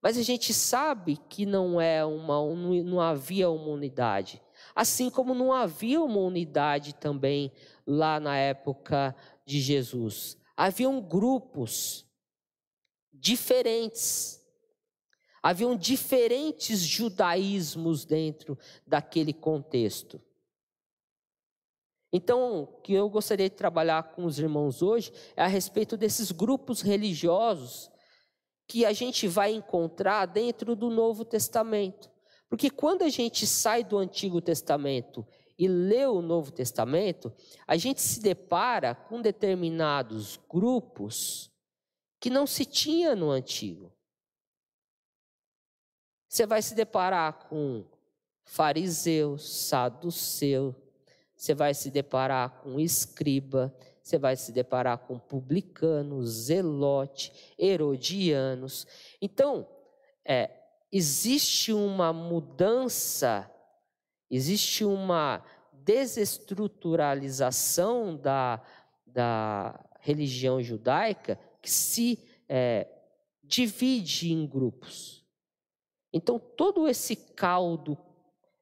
Mas 0.00 0.16
a 0.16 0.22
gente 0.22 0.54
sabe 0.54 1.16
que 1.28 1.44
não 1.44 1.80
é 1.80 2.04
uma, 2.04 2.40
não 2.84 3.00
havia 3.00 3.50
uma 3.50 3.66
unidade. 3.66 4.40
Assim 4.76 5.10
como 5.10 5.34
não 5.34 5.52
havia 5.52 6.00
uma 6.00 6.20
unidade 6.20 6.94
também 6.94 7.50
lá 7.84 8.20
na 8.20 8.36
época 8.36 9.12
de 9.44 9.60
Jesus. 9.60 10.38
Haviam 10.56 11.00
grupos 11.00 12.06
diferentes. 13.12 14.40
Haviam 15.46 15.76
diferentes 15.76 16.80
judaísmos 16.80 18.04
dentro 18.04 18.58
daquele 18.84 19.32
contexto. 19.32 20.20
Então, 22.12 22.64
o 22.64 22.66
que 22.80 22.92
eu 22.92 23.08
gostaria 23.08 23.48
de 23.48 23.54
trabalhar 23.54 24.10
com 24.10 24.24
os 24.24 24.40
irmãos 24.40 24.82
hoje 24.82 25.12
é 25.36 25.44
a 25.44 25.46
respeito 25.46 25.96
desses 25.96 26.32
grupos 26.32 26.80
religiosos 26.80 27.88
que 28.66 28.84
a 28.84 28.92
gente 28.92 29.28
vai 29.28 29.52
encontrar 29.52 30.26
dentro 30.26 30.74
do 30.74 30.90
Novo 30.90 31.24
Testamento. 31.24 32.10
Porque 32.48 32.68
quando 32.68 33.02
a 33.02 33.08
gente 33.08 33.46
sai 33.46 33.84
do 33.84 33.98
Antigo 33.98 34.40
Testamento 34.40 35.24
e 35.56 35.68
lê 35.68 36.06
o 36.06 36.20
Novo 36.20 36.50
Testamento, 36.50 37.32
a 37.68 37.76
gente 37.76 38.00
se 38.00 38.20
depara 38.20 38.96
com 38.96 39.22
determinados 39.22 40.40
grupos 40.50 41.52
que 42.18 42.30
não 42.30 42.48
se 42.48 42.64
tinha 42.64 43.14
no 43.14 43.30
Antigo. 43.30 43.95
Você 46.28 46.46
vai 46.46 46.62
se 46.62 46.74
deparar 46.74 47.48
com 47.48 47.84
fariseus, 48.44 49.68
saduceu, 49.68 50.74
você 51.36 51.54
vai 51.54 51.74
se 51.74 51.90
deparar 51.90 52.62
com 52.62 52.80
escriba, 52.80 53.76
você 54.02 54.18
vai 54.18 54.34
se 54.36 54.50
deparar 54.52 54.98
com 54.98 55.18
publicanos, 55.18 56.46
zelote, 56.46 57.32
herodianos. 57.58 58.86
Então, 59.20 59.68
é, 60.24 60.48
existe 60.92 61.72
uma 61.72 62.12
mudança, 62.12 63.50
existe 64.30 64.84
uma 64.84 65.42
desestruturalização 65.72 68.16
da, 68.16 68.62
da 69.06 69.84
religião 70.00 70.62
judaica 70.62 71.38
que 71.60 71.70
se 71.70 72.18
é, 72.48 72.86
divide 73.42 74.32
em 74.32 74.46
grupos. 74.46 75.25
Então, 76.16 76.38
todo 76.38 76.88
esse 76.88 77.14
caldo 77.14 77.98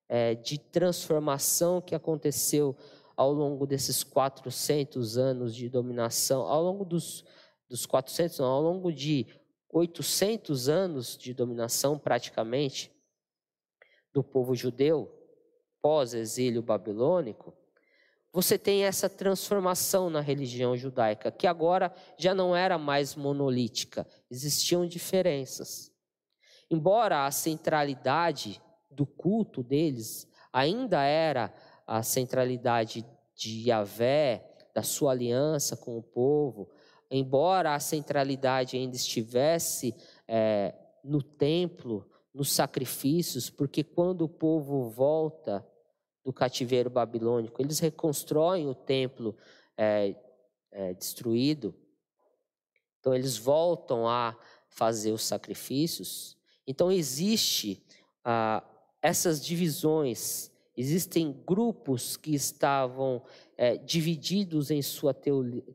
é, 0.08 0.34
de 0.34 0.58
transformação 0.58 1.80
que 1.80 1.94
aconteceu 1.94 2.76
ao 3.16 3.32
longo 3.32 3.64
desses 3.64 4.02
400 4.02 5.16
anos 5.16 5.54
de 5.54 5.68
dominação, 5.68 6.48
ao 6.48 6.60
longo 6.60 6.84
dos, 6.84 7.24
dos 7.68 7.86
400, 7.86 8.40
não, 8.40 8.48
ao 8.48 8.60
longo 8.60 8.92
de 8.92 9.28
800 9.72 10.68
anos 10.68 11.16
de 11.16 11.32
dominação 11.32 11.96
praticamente 11.96 12.90
do 14.12 14.24
povo 14.24 14.52
judeu, 14.56 15.08
pós-exílio 15.80 16.60
babilônico, 16.60 17.54
você 18.32 18.58
tem 18.58 18.82
essa 18.82 19.08
transformação 19.08 20.10
na 20.10 20.20
religião 20.20 20.76
judaica, 20.76 21.30
que 21.30 21.46
agora 21.46 21.94
já 22.18 22.34
não 22.34 22.56
era 22.56 22.76
mais 22.76 23.14
monolítica, 23.14 24.04
existiam 24.28 24.84
diferenças. 24.84 25.93
Embora 26.74 27.24
a 27.24 27.30
centralidade 27.30 28.60
do 28.90 29.06
culto 29.06 29.62
deles 29.62 30.28
ainda 30.52 31.04
era 31.04 31.54
a 31.86 32.02
centralidade 32.02 33.06
de 33.36 33.68
Yahvé, 33.68 34.44
da 34.74 34.82
sua 34.82 35.12
aliança 35.12 35.76
com 35.76 35.96
o 35.96 36.02
povo, 36.02 36.68
embora 37.08 37.76
a 37.76 37.78
centralidade 37.78 38.76
ainda 38.76 38.96
estivesse 38.96 39.94
é, 40.26 40.74
no 41.04 41.22
templo, 41.22 42.10
nos 42.34 42.52
sacrifícios, 42.52 43.48
porque 43.48 43.84
quando 43.84 44.22
o 44.22 44.28
povo 44.28 44.90
volta 44.90 45.64
do 46.24 46.32
cativeiro 46.32 46.90
babilônico, 46.90 47.62
eles 47.62 47.78
reconstroem 47.78 48.66
o 48.66 48.74
templo 48.74 49.36
é, 49.76 50.16
é, 50.72 50.92
destruído, 50.92 51.72
então 52.98 53.14
eles 53.14 53.36
voltam 53.36 54.08
a 54.08 54.36
fazer 54.66 55.12
os 55.12 55.22
sacrifícios. 55.22 56.33
Então 56.66 56.90
existe 56.90 57.82
ah, 58.24 58.62
essas 59.02 59.44
divisões, 59.44 60.50
existem 60.76 61.32
grupos 61.46 62.16
que 62.16 62.34
estavam 62.34 63.22
é, 63.56 63.76
divididos 63.76 64.70
em 64.70 64.82
sua 64.82 65.14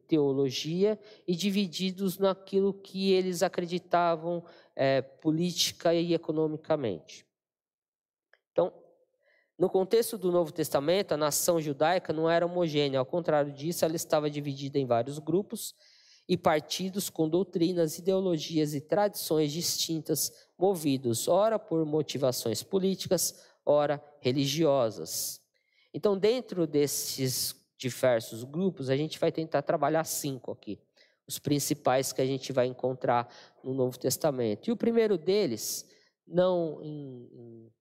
teologia 0.08 1.00
e 1.28 1.36
divididos 1.36 2.18
naquilo 2.18 2.74
que 2.74 3.12
eles 3.12 3.44
acreditavam 3.44 4.44
é, 4.76 5.02
política 5.02 5.94
e 5.94 6.14
economicamente. 6.14 7.26
Então, 8.52 8.74
no 9.58 9.70
contexto 9.70 10.18
do 10.18 10.32
Novo 10.32 10.52
Testamento, 10.52 11.14
a 11.14 11.18
nação 11.18 11.62
judaica 11.62 12.12
não 12.12 12.30
era 12.30 12.46
homogênea, 12.46 13.00
ao 13.00 13.06
contrário 13.06 13.52
disso, 13.52 13.86
ela 13.86 13.96
estava 13.96 14.30
dividida 14.30 14.80
em 14.80 14.86
vários 14.86 15.20
grupos 15.20 15.76
e 16.28 16.38
partidos 16.38 17.10
com 17.10 17.28
doutrinas, 17.28 17.98
ideologias 17.98 18.74
e 18.74 18.82
tradições 18.82 19.52
distintas, 19.52 20.32
movidos 20.60 21.30
ora 21.30 21.58
por 21.58 21.86
motivações 21.86 22.62
políticas, 22.62 23.42
ora 23.66 24.04
religiosas. 24.20 25.42
Então, 25.94 26.18
dentro 26.18 26.68
desses 26.68 27.56
diversos 27.78 28.44
grupos, 28.44 28.90
a 28.90 28.98
gente 28.98 29.18
vai 29.18 29.32
tentar 29.32 29.62
trabalhar 29.62 30.04
cinco 30.04 30.52
aqui, 30.52 30.78
os 31.26 31.40
principais 31.40 32.12
que 32.12 32.22
a 32.22 32.26
gente 32.26 32.52
vai 32.52 32.68
encontrar 32.68 33.34
no 33.64 33.74
Novo 33.74 33.98
Testamento. 33.98 34.68
E 34.68 34.72
o 34.72 34.78
primeiro 34.78 35.18
deles, 35.18 35.88
não 36.28 36.82
em, 36.84 37.30
em 37.32 37.72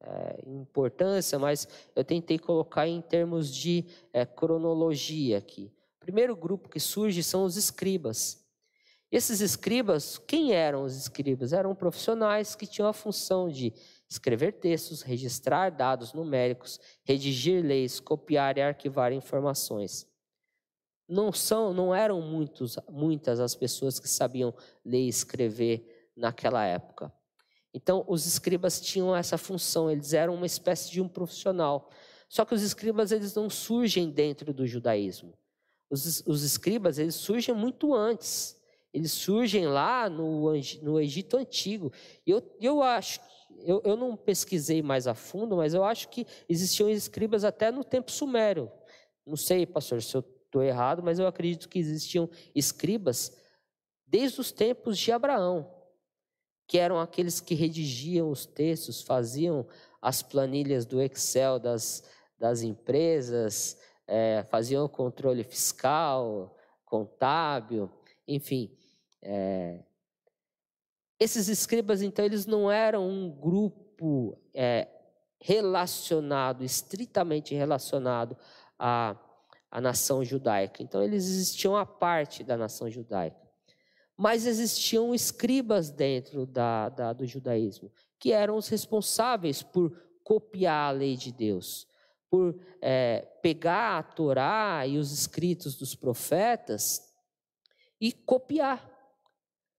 é, 0.00 0.40
importância, 0.46 1.38
mas 1.38 1.66
eu 1.96 2.04
tentei 2.04 2.38
colocar 2.38 2.86
em 2.86 3.00
termos 3.00 3.52
de 3.52 3.84
é, 4.12 4.24
cronologia 4.24 5.38
aqui. 5.38 5.72
O 5.96 6.00
primeiro 6.00 6.36
grupo 6.36 6.68
que 6.68 6.78
surge 6.78 7.22
são 7.22 7.44
os 7.44 7.56
escribas. 7.56 8.47
Esses 9.10 9.40
escribas, 9.40 10.18
quem 10.18 10.52
eram 10.52 10.84
os 10.84 10.94
escribas? 10.94 11.54
Eram 11.54 11.74
profissionais 11.74 12.54
que 12.54 12.66
tinham 12.66 12.88
a 12.88 12.92
função 12.92 13.48
de 13.48 13.72
escrever 14.08 14.52
textos, 14.52 15.00
registrar 15.00 15.70
dados 15.70 16.12
numéricos, 16.12 16.78
redigir 17.04 17.64
leis, 17.64 18.00
copiar 18.00 18.58
e 18.58 18.62
arquivar 18.62 19.12
informações. 19.12 20.06
Não 21.08 21.32
são, 21.32 21.72
não 21.72 21.94
eram 21.94 22.20
muitos, 22.20 22.78
muitas 22.86 23.40
as 23.40 23.54
pessoas 23.54 23.98
que 23.98 24.08
sabiam 24.08 24.52
ler 24.84 25.04
e 25.04 25.08
escrever 25.08 26.10
naquela 26.14 26.64
época. 26.66 27.10
Então, 27.72 28.04
os 28.06 28.26
escribas 28.26 28.78
tinham 28.78 29.16
essa 29.16 29.38
função, 29.38 29.90
eles 29.90 30.12
eram 30.12 30.34
uma 30.34 30.46
espécie 30.46 30.90
de 30.90 31.00
um 31.00 31.08
profissional. 31.08 31.90
Só 32.28 32.44
que 32.44 32.54
os 32.54 32.62
escribas 32.62 33.10
eles 33.10 33.34
não 33.34 33.48
surgem 33.48 34.10
dentro 34.10 34.52
do 34.52 34.66
judaísmo. 34.66 35.32
Os, 35.88 36.22
os 36.26 36.42
escribas 36.42 36.98
eles 36.98 37.14
surgem 37.14 37.54
muito 37.54 37.94
antes. 37.94 38.57
Eles 38.92 39.12
surgem 39.12 39.66
lá 39.66 40.08
no, 40.08 40.52
no 40.82 41.00
Egito 41.00 41.36
Antigo. 41.36 41.92
E 42.26 42.30
eu, 42.30 42.42
eu 42.60 42.82
acho, 42.82 43.20
eu, 43.64 43.82
eu 43.84 43.96
não 43.96 44.16
pesquisei 44.16 44.82
mais 44.82 45.06
a 45.06 45.14
fundo, 45.14 45.56
mas 45.56 45.74
eu 45.74 45.84
acho 45.84 46.08
que 46.08 46.26
existiam 46.48 46.88
escribas 46.88 47.44
até 47.44 47.70
no 47.70 47.84
tempo 47.84 48.10
sumério. 48.10 48.70
Não 49.26 49.36
sei, 49.36 49.66
pastor, 49.66 50.02
se 50.02 50.16
eu 50.16 50.20
estou 50.20 50.62
errado, 50.62 51.02
mas 51.02 51.18
eu 51.18 51.26
acredito 51.26 51.68
que 51.68 51.78
existiam 51.78 52.28
escribas 52.54 53.36
desde 54.06 54.40
os 54.40 54.50
tempos 54.50 54.98
de 54.98 55.12
Abraão 55.12 55.78
que 56.68 56.78
eram 56.78 57.00
aqueles 57.00 57.40
que 57.40 57.54
redigiam 57.54 58.30
os 58.30 58.44
textos, 58.44 59.00
faziam 59.00 59.66
as 60.02 60.22
planilhas 60.22 60.84
do 60.84 61.00
Excel 61.00 61.58
das, 61.58 62.04
das 62.38 62.60
empresas, 62.60 63.78
é, 64.06 64.44
faziam 64.50 64.84
o 64.84 64.88
controle 64.88 65.42
fiscal, 65.42 66.54
contábil, 66.84 67.90
enfim. 68.26 68.70
É, 69.22 69.82
esses 71.18 71.48
escribas, 71.48 72.02
então, 72.02 72.24
eles 72.24 72.46
não 72.46 72.70
eram 72.70 73.08
um 73.08 73.30
grupo 73.30 74.38
é, 74.54 74.88
relacionado, 75.40 76.62
estritamente 76.64 77.54
relacionado 77.54 78.36
à, 78.78 79.16
à 79.70 79.80
nação 79.80 80.24
judaica. 80.24 80.82
Então, 80.82 81.02
eles 81.02 81.24
existiam 81.24 81.76
à 81.76 81.84
parte 81.84 82.44
da 82.44 82.56
nação 82.56 82.90
judaica 82.90 83.48
mas 84.20 84.46
existiam 84.46 85.14
escribas 85.14 85.92
dentro 85.92 86.44
da, 86.44 86.88
da, 86.88 87.12
do 87.12 87.24
judaísmo, 87.24 87.88
que 88.18 88.32
eram 88.32 88.56
os 88.56 88.66
responsáveis 88.66 89.62
por 89.62 89.96
copiar 90.24 90.88
a 90.88 90.90
lei 90.90 91.16
de 91.16 91.30
Deus, 91.30 91.86
por 92.28 92.58
é, 92.82 93.20
pegar 93.40 93.96
a 93.96 94.02
Torá 94.02 94.84
e 94.84 94.98
os 94.98 95.12
escritos 95.12 95.76
dos 95.76 95.94
profetas 95.94 97.14
e 98.00 98.12
copiar. 98.12 98.97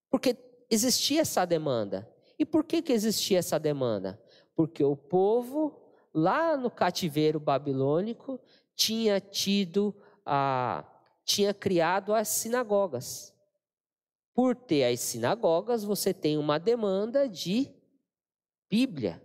Porque 0.09 0.37
existia 0.69 1.21
essa 1.21 1.45
demanda. 1.45 2.09
E 2.37 2.45
por 2.45 2.63
que, 2.63 2.81
que 2.81 2.93
existia 2.93 3.39
essa 3.39 3.59
demanda? 3.59 4.21
Porque 4.55 4.83
o 4.83 4.95
povo, 4.95 5.79
lá 6.13 6.55
no 6.55 6.71
cativeiro 6.71 7.39
babilônico, 7.39 8.39
tinha 8.75 9.19
tido 9.19 9.93
a. 10.25 10.85
tinha 11.23 11.53
criado 11.53 12.13
as 12.13 12.27
sinagogas. 12.29 13.35
Por 14.33 14.55
ter 14.55 14.85
as 14.85 15.01
sinagogas, 15.01 15.83
você 15.83 16.13
tem 16.13 16.37
uma 16.37 16.57
demanda 16.57 17.27
de 17.27 17.69
Bíblia. 18.69 19.21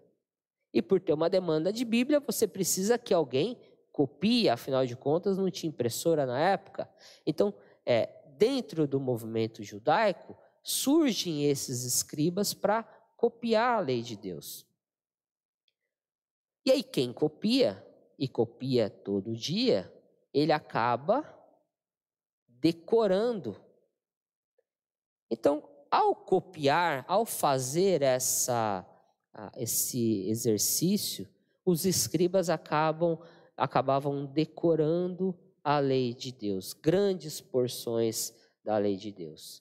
E 0.73 0.83
por 0.83 1.01
ter 1.01 1.13
uma 1.13 1.31
demanda 1.31 1.73
de 1.73 1.85
Bíblia, 1.85 2.19
você 2.19 2.49
precisa 2.49 2.99
que 2.99 3.15
alguém 3.15 3.57
copie, 3.93 4.49
afinal 4.49 4.85
de 4.85 4.97
contas, 4.97 5.39
não 5.39 5.49
tinha 5.49 5.69
impressora 5.69 6.27
na 6.27 6.37
época. 6.37 6.91
Então, 7.25 7.55
é, 7.87 8.09
dentro 8.37 8.89
do 8.89 8.99
movimento 8.99 9.63
judaico, 9.63 10.37
surgem 10.65 11.45
esses 11.45 11.85
escribas 11.85 12.53
para 12.53 12.83
copiar 13.17 13.79
a 13.79 13.81
lei 13.81 14.03
de 14.03 14.17
Deus. 14.17 14.67
E 16.67 16.73
aí, 16.73 16.83
quem 16.83 17.13
copia, 17.13 17.87
e 18.19 18.27
copia 18.27 18.91
todo 18.91 19.37
dia, 19.37 19.93
ele 20.33 20.51
acaba 20.51 21.25
decorando 22.49 23.65
então, 25.35 25.69
ao 25.91 26.15
copiar, 26.15 27.05
ao 27.09 27.27
fazer 27.27 28.03
essa, 28.03 28.87
esse 29.57 30.29
exercício, 30.29 31.29
os 31.67 31.85
escribas 31.85 32.49
acabam, 32.49 33.19
acabavam 33.57 34.25
decorando 34.27 35.37
a 35.65 35.81
lei 35.81 36.15
de 36.15 36.31
Deus, 36.31 36.73
grandes 36.73 37.41
porções 37.41 38.33
da 38.63 38.79
lei 38.79 38.97
de 38.97 39.11
Deus. 39.11 39.61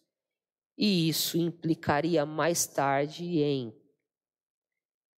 E 0.77 1.07
isso 1.07 1.37
implicaria 1.37 2.25
mais 2.25 2.65
tarde 2.65 3.39
em 3.39 3.73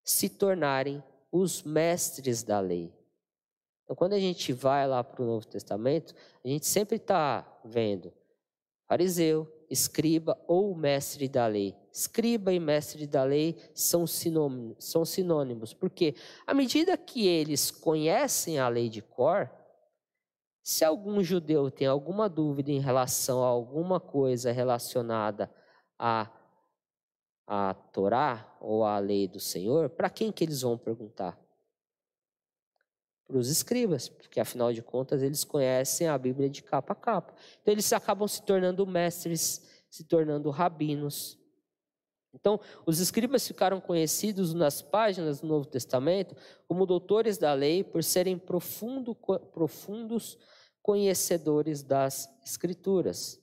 se 0.03 0.29
tornarem 0.29 1.03
os 1.31 1.63
mestres 1.63 2.43
da 2.43 2.59
lei. 2.59 2.93
Então, 3.83 3.95
quando 3.95 4.13
a 4.13 4.19
gente 4.19 4.51
vai 4.51 4.87
lá 4.87 5.03
para 5.03 5.21
o 5.21 5.25
Novo 5.25 5.47
Testamento, 5.47 6.13
a 6.43 6.47
gente 6.47 6.65
sempre 6.65 6.97
está 6.97 7.59
vendo 7.63 8.11
fariseu, 8.87 9.51
escriba 9.69 10.39
ou 10.47 10.75
mestre 10.75 11.27
da 11.27 11.47
lei. 11.47 11.75
Escriba 11.91 12.53
e 12.53 12.59
mestre 12.59 13.07
da 13.07 13.23
lei 13.23 13.57
são 13.73 14.05
sinônimos, 14.05 14.75
são 14.79 15.03
sinônimos, 15.03 15.73
porque 15.73 16.15
à 16.45 16.53
medida 16.53 16.97
que 16.97 17.25
eles 17.25 17.71
conhecem 17.71 18.59
a 18.59 18.67
lei 18.67 18.89
de 18.89 19.01
cor, 19.01 19.49
se 20.65 20.83
algum 20.83 21.21
judeu 21.21 21.69
tem 21.69 21.87
alguma 21.87 22.27
dúvida 22.27 22.71
em 22.71 22.79
relação 22.79 23.43
a 23.43 23.47
alguma 23.47 23.99
coisa 23.99 24.51
relacionada 24.51 25.53
a 25.97 26.29
a 27.47 27.75
Torá 27.75 28.57
ou 28.59 28.83
a 28.83 28.97
lei 28.97 29.27
do 29.27 29.39
Senhor, 29.39 29.87
para 29.87 30.09
quem 30.09 30.31
que 30.31 30.43
eles 30.43 30.61
vão 30.61 30.75
perguntar? 30.75 31.39
para 33.27 33.37
os 33.37 33.49
escribas, 33.49 34.07
porque 34.07 34.39
afinal 34.39 34.71
de 34.71 34.81
contas 34.81 35.23
eles 35.23 35.43
conhecem 35.43 36.07
a 36.07 36.17
Bíblia 36.17 36.49
de 36.49 36.61
capa 36.61 36.93
a 36.93 36.95
capa. 36.95 37.33
Então 37.61 37.73
eles 37.73 37.91
acabam 37.91 38.27
se 38.27 38.43
tornando 38.43 38.85
mestres, 38.85 39.61
se 39.89 40.03
tornando 40.03 40.49
rabinos. 40.49 41.39
Então, 42.33 42.59
os 42.85 42.99
escribas 42.99 43.47
ficaram 43.47 43.79
conhecidos 43.79 44.53
nas 44.53 44.81
páginas 44.81 45.39
do 45.39 45.47
Novo 45.47 45.65
Testamento 45.65 46.35
como 46.67 46.85
doutores 46.85 47.37
da 47.37 47.53
lei 47.53 47.83
por 47.83 48.03
serem 48.03 48.37
profundo, 48.37 49.15
profundos 49.53 50.37
conhecedores 50.85 51.81
das 51.81 52.29
Escrituras. 52.45 53.41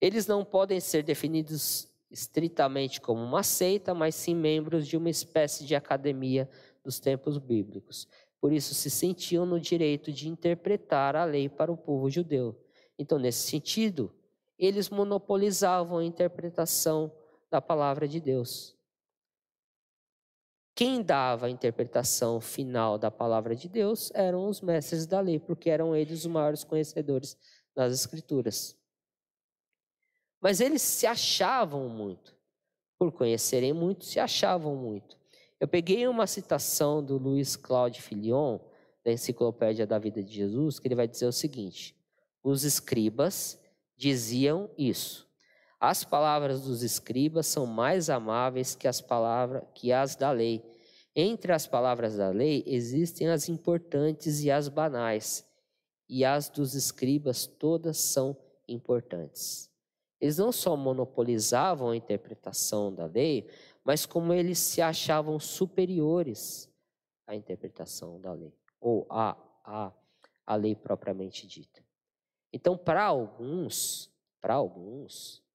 Eles 0.00 0.26
não 0.26 0.44
podem 0.44 0.80
ser 0.80 1.04
definidos 1.04 1.86
estritamente 2.10 3.00
como 3.00 3.22
uma 3.22 3.44
seita, 3.44 3.94
mas 3.94 4.16
sim 4.16 4.34
membros 4.34 4.88
de 4.88 4.96
uma 4.96 5.08
espécie 5.08 5.64
de 5.64 5.76
academia 5.76 6.50
dos 6.82 6.98
tempos 6.98 7.38
bíblicos. 7.38 8.08
Por 8.40 8.52
isso 8.52 8.74
se 8.74 8.90
sentiam 8.90 9.46
no 9.46 9.60
direito 9.60 10.10
de 10.10 10.28
interpretar 10.28 11.14
a 11.14 11.24
lei 11.24 11.48
para 11.48 11.70
o 11.70 11.76
povo 11.76 12.10
judeu. 12.10 12.60
Então, 12.98 13.20
nesse 13.20 13.46
sentido, 13.46 14.12
eles 14.58 14.90
monopolizavam 14.90 15.98
a 15.98 16.04
interpretação 16.04 17.12
da 17.48 17.60
palavra 17.60 18.08
de 18.08 18.20
Deus. 18.20 18.75
Quem 20.76 21.02
dava 21.02 21.46
a 21.46 21.50
interpretação 21.50 22.38
final 22.38 22.98
da 22.98 23.10
palavra 23.10 23.56
de 23.56 23.66
Deus 23.66 24.12
eram 24.14 24.46
os 24.46 24.60
mestres 24.60 25.06
da 25.06 25.20
lei, 25.20 25.38
porque 25.40 25.70
eram 25.70 25.96
eles 25.96 26.20
os 26.20 26.26
maiores 26.26 26.64
conhecedores 26.64 27.34
das 27.74 27.94
Escrituras. 27.94 28.76
Mas 30.38 30.60
eles 30.60 30.82
se 30.82 31.06
achavam 31.06 31.88
muito. 31.88 32.36
Por 32.98 33.10
conhecerem 33.10 33.72
muito, 33.72 34.04
se 34.04 34.20
achavam 34.20 34.76
muito. 34.76 35.16
Eu 35.58 35.66
peguei 35.66 36.06
uma 36.06 36.26
citação 36.26 37.02
do 37.02 37.16
Luiz 37.16 37.56
Claude 37.56 38.02
Filion, 38.02 38.58
da 39.02 39.10
Enciclopédia 39.10 39.86
da 39.86 39.98
Vida 39.98 40.22
de 40.22 40.30
Jesus, 40.30 40.78
que 40.78 40.86
ele 40.88 40.94
vai 40.94 41.08
dizer 41.08 41.24
o 41.24 41.32
seguinte: 41.32 41.96
os 42.42 42.64
escribas 42.64 43.58
diziam 43.96 44.68
isso. 44.76 45.25
As 45.88 46.02
palavras 46.02 46.62
dos 46.62 46.82
escribas 46.82 47.46
são 47.46 47.64
mais 47.64 48.10
amáveis 48.10 48.74
que 48.74 48.88
as 48.88 49.00
palavras 49.00 49.62
que 49.72 49.92
as 49.92 50.16
da 50.16 50.32
lei. 50.32 50.60
Entre 51.14 51.52
as 51.52 51.64
palavras 51.64 52.16
da 52.16 52.28
lei 52.28 52.64
existem 52.66 53.28
as 53.28 53.48
importantes 53.48 54.42
e 54.42 54.50
as 54.50 54.68
banais, 54.68 55.46
e 56.08 56.24
as 56.24 56.48
dos 56.48 56.74
escribas 56.74 57.46
todas 57.46 57.98
são 57.98 58.36
importantes. 58.66 59.70
Eles 60.20 60.38
não 60.38 60.50
só 60.50 60.76
monopolizavam 60.76 61.90
a 61.90 61.96
interpretação 61.96 62.92
da 62.92 63.06
lei, 63.06 63.48
mas 63.84 64.04
como 64.04 64.32
eles 64.32 64.58
se 64.58 64.82
achavam 64.82 65.38
superiores 65.38 66.68
à 67.28 67.36
interpretação 67.36 68.20
da 68.20 68.32
lei, 68.32 68.52
ou 68.80 69.06
à, 69.08 69.36
à, 69.62 69.92
à 70.44 70.56
lei 70.56 70.74
propriamente 70.74 71.46
dita. 71.46 71.80
Então, 72.52 72.76
para 72.76 73.04
alguns, 73.04 74.10
para 74.40 74.54
alguns, 74.54 75.45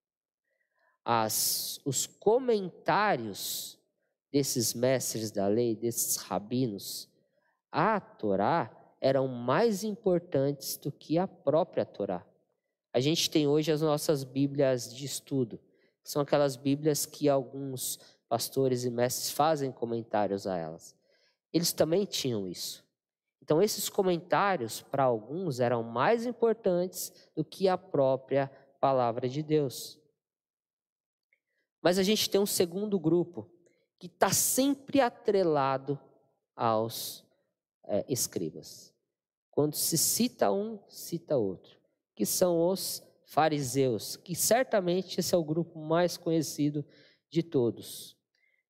as, 1.04 1.80
os 1.84 2.06
comentários 2.06 3.78
desses 4.32 4.72
mestres 4.72 5.30
da 5.30 5.46
lei, 5.46 5.76
desses 5.76 6.16
rabinos, 6.16 7.08
à 7.70 8.00
Torá 8.00 8.70
eram 9.00 9.26
mais 9.26 9.82
importantes 9.82 10.76
do 10.76 10.92
que 10.92 11.18
a 11.18 11.26
própria 11.26 11.84
Torá. 11.84 12.24
A 12.92 13.00
gente 13.00 13.28
tem 13.30 13.48
hoje 13.48 13.72
as 13.72 13.82
nossas 13.82 14.22
Bíblias 14.22 14.94
de 14.94 15.04
estudo, 15.04 15.58
que 16.02 16.10
são 16.10 16.22
aquelas 16.22 16.56
Bíblias 16.56 17.04
que 17.04 17.28
alguns 17.28 17.98
pastores 18.28 18.84
e 18.84 18.90
mestres 18.90 19.30
fazem 19.30 19.72
comentários 19.72 20.46
a 20.46 20.56
elas. 20.56 20.94
Eles 21.52 21.72
também 21.72 22.04
tinham 22.04 22.46
isso. 22.46 22.84
Então, 23.42 23.60
esses 23.60 23.88
comentários, 23.88 24.80
para 24.80 25.02
alguns, 25.02 25.58
eram 25.58 25.82
mais 25.82 26.24
importantes 26.24 27.12
do 27.34 27.44
que 27.44 27.68
a 27.68 27.76
própria 27.76 28.50
palavra 28.80 29.28
de 29.28 29.42
Deus. 29.42 29.98
Mas 31.82 31.98
a 31.98 32.02
gente 32.02 32.30
tem 32.30 32.40
um 32.40 32.46
segundo 32.46 32.98
grupo 32.98 33.50
que 33.98 34.06
está 34.06 34.30
sempre 34.30 35.00
atrelado 35.00 35.98
aos 36.54 37.24
é, 37.84 38.04
escribas. 38.08 38.94
Quando 39.50 39.74
se 39.74 39.98
cita 39.98 40.50
um, 40.52 40.78
cita 40.88 41.36
outro, 41.36 41.76
que 42.14 42.24
são 42.24 42.68
os 42.68 43.02
fariseus, 43.26 44.16
que 44.16 44.34
certamente 44.34 45.18
esse 45.18 45.34
é 45.34 45.38
o 45.38 45.44
grupo 45.44 45.78
mais 45.78 46.16
conhecido 46.16 46.84
de 47.28 47.42
todos. 47.42 48.16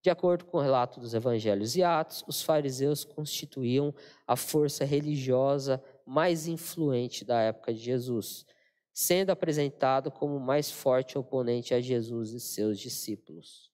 De 0.01 0.11
acordo 0.11 0.45
com 0.45 0.59
o 0.59 0.61
relato 0.61 0.99
dos 0.99 1.15
evangelhos 1.15 1.77
e 1.77 1.83
atos, 1.83 2.25
os 2.27 2.43
fariseus 2.43 3.05
constituíam 3.05 3.95
a 4.27 4.37
força 4.37 4.85
religiosa 4.85 5.83
mais 6.05 6.49
influente 6.49 7.25
da 7.25 7.41
época 7.41 7.73
de 7.73 7.81
Jesus 7.81 8.45
sendo 8.93 9.31
apresentado 9.31 10.11
como 10.11 10.37
o 10.37 10.41
mais 10.41 10.71
forte 10.71 11.17
oponente 11.17 11.75
a 11.75 11.81
Jesus 11.81 12.33
e 12.33 12.41
seus 12.41 12.79
discípulos. 12.79 13.71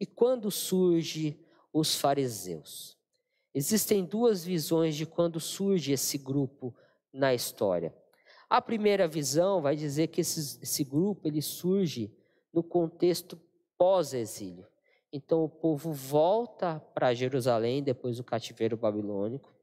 E 0.00 0.06
quando 0.06 0.50
surge 0.50 1.38
os 1.72 1.94
fariseus? 1.94 2.96
Existem 3.54 4.04
duas 4.04 4.44
visões 4.44 4.94
de 4.96 5.06
quando 5.06 5.40
surge 5.40 5.92
esse 5.92 6.18
grupo 6.18 6.74
na 7.12 7.34
história. 7.34 7.94
A 8.48 8.60
primeira 8.60 9.06
visão 9.06 9.60
vai 9.60 9.76
dizer 9.76 10.08
que 10.08 10.20
esse, 10.20 10.58
esse 10.62 10.84
grupo 10.84 11.26
ele 11.26 11.42
surge 11.42 12.12
no 12.52 12.62
contexto 12.62 13.38
pós-exílio. 13.76 14.66
Então 15.12 15.44
o 15.44 15.48
povo 15.48 15.92
volta 15.92 16.80
para 16.94 17.14
Jerusalém 17.14 17.82
depois 17.82 18.16
do 18.16 18.24
cativeiro 18.24 18.76
babilônico 18.76 19.57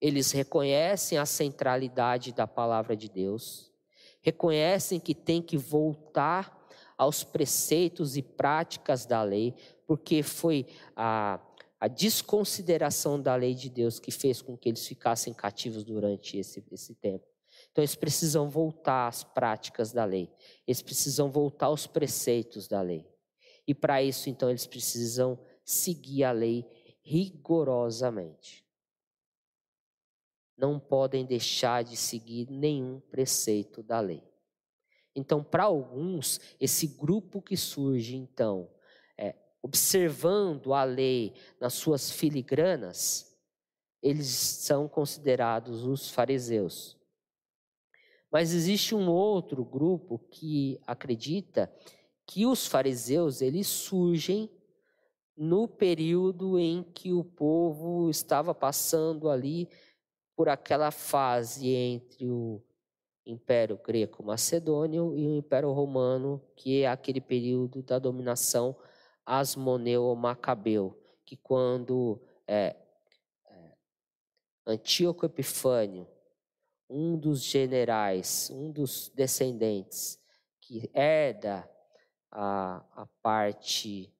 eles 0.00 0.32
reconhecem 0.32 1.18
a 1.18 1.26
centralidade 1.26 2.32
da 2.32 2.46
palavra 2.46 2.96
de 2.96 3.08
Deus, 3.08 3.70
reconhecem 4.22 4.98
que 4.98 5.14
tem 5.14 5.42
que 5.42 5.58
voltar 5.58 6.58
aos 6.96 7.22
preceitos 7.22 8.16
e 8.16 8.22
práticas 8.22 9.04
da 9.04 9.22
lei, 9.22 9.54
porque 9.86 10.22
foi 10.22 10.66
a, 10.96 11.40
a 11.78 11.88
desconsideração 11.88 13.20
da 13.20 13.34
lei 13.34 13.54
de 13.54 13.68
Deus 13.68 13.98
que 13.98 14.10
fez 14.10 14.40
com 14.40 14.56
que 14.56 14.68
eles 14.68 14.86
ficassem 14.86 15.32
cativos 15.32 15.84
durante 15.84 16.38
esse, 16.38 16.64
esse 16.70 16.94
tempo. 16.94 17.26
Então, 17.70 17.82
eles 17.82 17.94
precisam 17.94 18.48
voltar 18.48 19.06
às 19.06 19.22
práticas 19.22 19.92
da 19.92 20.04
lei, 20.04 20.30
eles 20.66 20.82
precisam 20.82 21.30
voltar 21.30 21.66
aos 21.66 21.86
preceitos 21.86 22.66
da 22.66 22.80
lei. 22.80 23.06
E 23.66 23.74
para 23.74 24.02
isso, 24.02 24.28
então, 24.28 24.48
eles 24.48 24.66
precisam 24.66 25.38
seguir 25.64 26.24
a 26.24 26.32
lei 26.32 26.66
rigorosamente 27.02 28.69
não 30.60 30.78
podem 30.78 31.24
deixar 31.24 31.82
de 31.82 31.96
seguir 31.96 32.48
nenhum 32.50 33.00
preceito 33.00 33.82
da 33.82 33.98
lei. 33.98 34.22
Então, 35.16 35.42
para 35.42 35.64
alguns, 35.64 36.38
esse 36.60 36.86
grupo 36.86 37.40
que 37.40 37.56
surge, 37.56 38.14
então, 38.14 38.70
é, 39.16 39.34
observando 39.62 40.74
a 40.74 40.84
lei 40.84 41.34
nas 41.58 41.74
suas 41.74 42.10
filigranas, 42.10 43.36
eles 44.02 44.28
são 44.28 44.86
considerados 44.86 45.84
os 45.84 46.10
fariseus. 46.10 46.96
Mas 48.30 48.54
existe 48.54 48.94
um 48.94 49.10
outro 49.10 49.64
grupo 49.64 50.18
que 50.30 50.78
acredita 50.86 51.72
que 52.24 52.46
os 52.46 52.66
fariseus 52.66 53.42
eles 53.42 53.66
surgem 53.66 54.48
no 55.36 55.66
período 55.66 56.58
em 56.58 56.82
que 56.82 57.12
o 57.12 57.24
povo 57.24 58.08
estava 58.10 58.54
passando 58.54 59.28
ali 59.28 59.68
por 60.40 60.48
aquela 60.48 60.90
fase 60.90 61.68
entre 61.68 62.30
o 62.30 62.62
Império 63.26 63.76
Greco-Macedônio 63.76 65.14
e 65.14 65.26
o 65.26 65.36
Império 65.36 65.70
Romano, 65.70 66.42
que 66.56 66.80
é 66.80 66.88
aquele 66.88 67.20
período 67.20 67.82
da 67.82 67.98
dominação 67.98 68.74
asmoneu-macabeu, 69.26 70.98
que 71.26 71.36
quando 71.36 72.22
é, 72.48 72.74
é, 73.50 73.72
Antíoco 74.66 75.26
Epifânio, 75.26 76.08
um 76.88 77.18
dos 77.18 77.42
generais, 77.42 78.48
um 78.50 78.72
dos 78.72 79.10
descendentes 79.14 80.18
que 80.58 80.90
herda 80.94 81.68
a, 82.30 82.82
a 82.96 83.06
parte 83.20 84.10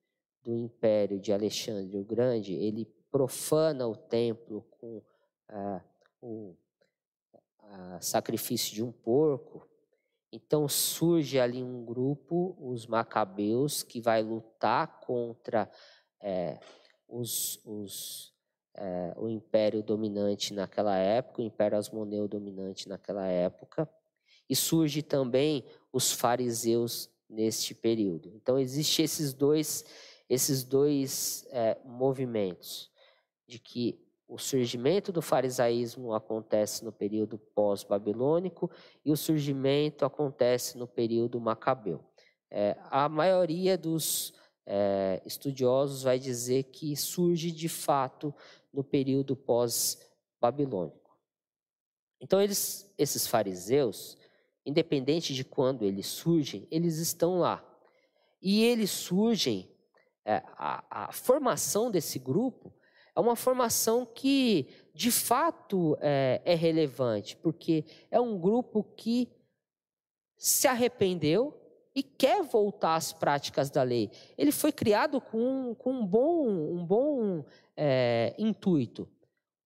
do 0.42 0.54
império 0.54 1.18
de 1.18 1.32
Alexandre 1.32 1.96
o 1.96 2.04
Grande, 2.04 2.52
ele 2.52 2.84
profana 3.10 3.88
o 3.88 3.96
templo 3.96 4.66
com 4.78 5.02
é, 5.48 5.80
o 6.20 6.56
sacrifício 8.00 8.74
de 8.74 8.82
um 8.82 8.92
porco. 8.92 9.66
Então 10.32 10.68
surge 10.68 11.38
ali 11.38 11.62
um 11.62 11.84
grupo, 11.84 12.56
os 12.60 12.86
macabeus, 12.86 13.82
que 13.82 14.00
vai 14.00 14.22
lutar 14.22 15.00
contra 15.00 15.70
é, 16.20 16.58
os, 17.08 17.60
os, 17.64 18.32
é, 18.74 19.12
o 19.16 19.28
império 19.28 19.82
dominante 19.82 20.54
naquela 20.54 20.96
época, 20.96 21.42
o 21.42 21.44
império 21.44 21.76
asmoneu 21.76 22.28
dominante 22.28 22.88
naquela 22.88 23.26
época. 23.26 23.88
E 24.48 24.54
surge 24.54 25.02
também 25.02 25.64
os 25.92 26.12
fariseus 26.12 27.08
neste 27.28 27.74
período. 27.74 28.32
Então 28.34 28.58
existe 28.58 29.02
esses 29.02 29.32
dois, 29.32 29.84
esses 30.28 30.64
dois 30.64 31.46
é, 31.50 31.78
movimentos 31.84 32.90
de 33.46 33.58
que 33.58 34.09
o 34.30 34.38
surgimento 34.38 35.10
do 35.10 35.20
farisaísmo 35.20 36.14
acontece 36.14 36.84
no 36.84 36.92
período 36.92 37.36
pós-babilônico 37.36 38.70
e 39.04 39.10
o 39.10 39.16
surgimento 39.16 40.04
acontece 40.04 40.78
no 40.78 40.86
período 40.86 41.40
macabeu. 41.40 42.04
É, 42.48 42.76
a 42.90 43.08
maioria 43.08 43.76
dos 43.76 44.32
é, 44.64 45.20
estudiosos 45.26 46.04
vai 46.04 46.16
dizer 46.16 46.64
que 46.64 46.96
surge 46.96 47.50
de 47.50 47.68
fato 47.68 48.32
no 48.72 48.84
período 48.84 49.34
pós-babilônico. 49.34 51.18
Então, 52.20 52.40
eles, 52.40 52.88
esses 52.96 53.26
fariseus, 53.26 54.16
independente 54.64 55.34
de 55.34 55.42
quando 55.42 55.84
eles 55.84 56.06
surgem, 56.06 56.68
eles 56.70 56.98
estão 56.98 57.40
lá. 57.40 57.66
E 58.40 58.62
eles 58.62 58.90
surgem, 58.90 59.68
é, 60.24 60.42
a, 60.56 61.06
a 61.08 61.12
formação 61.12 61.90
desse 61.90 62.18
grupo 62.18 62.72
é 63.14 63.20
uma 63.20 63.36
formação 63.36 64.06
que, 64.06 64.68
de 64.94 65.10
fato, 65.10 65.96
é, 66.00 66.40
é 66.44 66.54
relevante, 66.54 67.36
porque 67.36 67.84
é 68.10 68.20
um 68.20 68.38
grupo 68.38 68.82
que 68.96 69.28
se 70.36 70.66
arrependeu 70.66 71.54
e 71.94 72.02
quer 72.02 72.42
voltar 72.42 72.94
às 72.94 73.12
práticas 73.12 73.70
da 73.70 73.82
lei. 73.82 74.10
Ele 74.38 74.52
foi 74.52 74.72
criado 74.72 75.20
com, 75.20 75.74
com 75.74 75.92
um 75.92 76.06
bom, 76.06 76.48
um 76.48 76.84
bom 76.84 77.44
é, 77.76 78.34
intuito. 78.38 79.08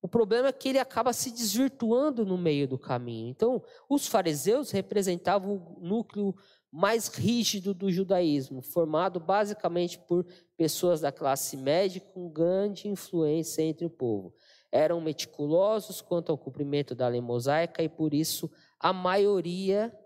O 0.04 0.08
problema 0.08 0.48
é 0.48 0.52
que 0.52 0.68
ele 0.68 0.78
acaba 0.78 1.14
se 1.14 1.30
desvirtuando 1.30 2.26
no 2.26 2.36
meio 2.36 2.68
do 2.68 2.78
caminho. 2.78 3.28
Então, 3.30 3.62
os 3.88 4.06
fariseus 4.06 4.70
representavam 4.70 5.54
o 5.54 5.80
núcleo 5.80 6.34
mais 6.76 7.06
rígido 7.06 7.72
do 7.72 7.88
judaísmo, 7.88 8.60
formado 8.60 9.20
basicamente 9.20 9.96
por 9.96 10.26
pessoas 10.56 11.00
da 11.00 11.12
classe 11.12 11.56
média 11.56 12.00
com 12.00 12.28
grande 12.28 12.88
influência 12.88 13.62
entre 13.62 13.86
o 13.86 13.90
povo. 13.90 14.34
Eram 14.72 15.00
meticulosos 15.00 16.00
quanto 16.00 16.32
ao 16.32 16.38
cumprimento 16.38 16.92
da 16.92 17.06
lei 17.06 17.20
mosaica 17.20 17.80
e 17.80 17.88
por 17.88 18.12
isso 18.12 18.50
a 18.80 18.92
maioria 18.92 19.96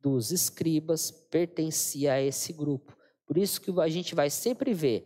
dos 0.00 0.30
escribas 0.30 1.10
pertencia 1.10 2.12
a 2.12 2.22
esse 2.22 2.52
grupo. 2.52 2.96
Por 3.26 3.36
isso 3.36 3.60
que 3.60 3.72
a 3.80 3.88
gente 3.88 4.14
vai 4.14 4.30
sempre 4.30 4.72
ver 4.72 5.04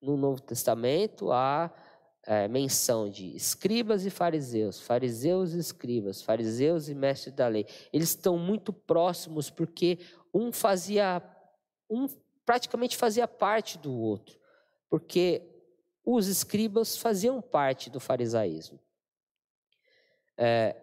no 0.00 0.16
Novo 0.16 0.40
Testamento 0.40 1.32
a 1.32 1.70
é, 2.26 2.48
menção 2.48 3.08
de 3.08 3.34
escribas 3.36 4.06
e 4.06 4.10
fariseus, 4.10 4.80
fariseus 4.80 5.52
e 5.52 5.58
escribas, 5.58 6.22
fariseus 6.22 6.88
e 6.88 6.94
mestres 6.94 7.34
da 7.34 7.46
lei. 7.46 7.66
Eles 7.92 8.10
estão 8.10 8.38
muito 8.38 8.72
próximos 8.72 9.50
porque 9.50 9.98
um 10.32 10.52
fazia, 10.52 11.22
um 11.88 12.08
praticamente 12.44 12.96
fazia 12.96 13.28
parte 13.28 13.78
do 13.78 13.92
outro, 13.92 14.38
porque 14.88 15.42
os 16.04 16.26
escribas 16.26 16.96
faziam 16.96 17.40
parte 17.40 17.90
do 17.90 18.00
farisaísmo. 18.00 18.80
É, 20.36 20.76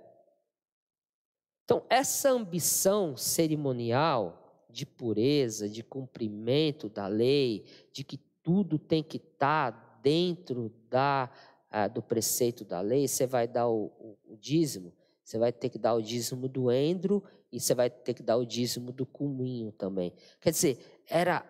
então, 1.64 1.86
essa 1.90 2.30
ambição 2.30 3.16
cerimonial 3.16 4.66
de 4.70 4.86
pureza, 4.86 5.70
de 5.70 5.84
cumprimento 5.84 6.90
da 6.90 7.08
lei, 7.08 7.66
de 7.92 8.04
que 8.04 8.18
tudo 8.44 8.80
tem 8.80 9.04
que 9.04 9.18
estar 9.18 9.72
tá 9.72 9.91
dentro 10.02 10.72
da, 10.90 11.30
ah, 11.70 11.88
do 11.88 12.02
preceito 12.02 12.66
da 12.66 12.82
lei, 12.82 13.08
você 13.08 13.26
vai 13.26 13.48
dar 13.48 13.68
o, 13.68 13.86
o, 14.00 14.18
o, 14.34 14.38
dízimo, 14.38 14.94
você 15.24 15.38
vai 15.38 15.52
ter 15.52 15.70
que 15.70 15.78
dar 15.78 15.94
o 15.94 16.02
dízimo 16.02 16.48
do 16.48 16.72
endro 16.72 17.24
e 17.52 17.60
você 17.60 17.74
vai 17.74 17.90
ter 17.90 18.14
que 18.14 18.24
dar 18.24 18.38
o 18.38 18.46
dízimo 18.46 18.92
do 18.92 19.06
cuminho 19.06 19.72
também. 19.72 20.14
Quer 20.40 20.52
dizer, 20.52 21.02
era 21.08 21.46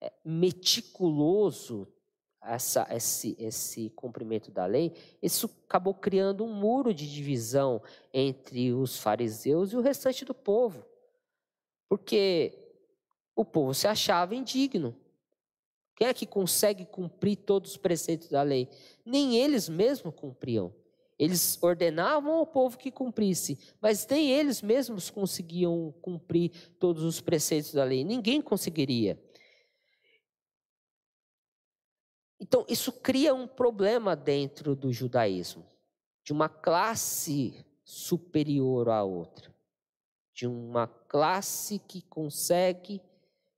é, 0.00 0.12
meticuloso 0.24 1.86
essa, 2.42 2.86
esse, 2.90 3.36
esse 3.38 3.90
cumprimento 3.90 4.50
da 4.50 4.66
lei, 4.66 4.92
isso 5.22 5.48
acabou 5.64 5.94
criando 5.94 6.44
um 6.44 6.52
muro 6.52 6.92
de 6.92 7.10
divisão 7.10 7.80
entre 8.12 8.72
os 8.72 8.98
fariseus 8.98 9.72
e 9.72 9.76
o 9.76 9.80
restante 9.80 10.24
do 10.24 10.34
povo. 10.34 10.84
Porque 11.88 12.58
o 13.36 13.44
povo 13.44 13.72
se 13.74 13.86
achava 13.86 14.34
indigno. 14.34 14.96
Quem 16.02 16.08
é 16.08 16.14
que 16.14 16.26
consegue 16.26 16.84
cumprir 16.84 17.36
todos 17.36 17.70
os 17.70 17.76
preceitos 17.76 18.28
da 18.28 18.42
lei? 18.42 18.68
Nem 19.06 19.36
eles 19.36 19.68
mesmos 19.68 20.12
cumpriam. 20.12 20.74
Eles 21.16 21.56
ordenavam 21.62 22.32
ao 22.32 22.44
povo 22.44 22.76
que 22.76 22.90
cumprisse, 22.90 23.56
mas 23.80 24.04
nem 24.08 24.32
eles 24.32 24.62
mesmos 24.62 25.10
conseguiam 25.10 25.94
cumprir 26.02 26.50
todos 26.80 27.04
os 27.04 27.20
preceitos 27.20 27.72
da 27.72 27.84
lei. 27.84 28.02
Ninguém 28.02 28.42
conseguiria. 28.42 29.16
Então, 32.40 32.66
isso 32.68 32.90
cria 32.90 33.32
um 33.32 33.46
problema 33.46 34.16
dentro 34.16 34.74
do 34.74 34.92
judaísmo, 34.92 35.64
de 36.24 36.32
uma 36.32 36.48
classe 36.48 37.64
superior 37.84 38.88
à 38.88 39.04
outra, 39.04 39.54
de 40.34 40.48
uma 40.48 40.88
classe 40.88 41.78
que 41.78 42.02
consegue 42.02 43.00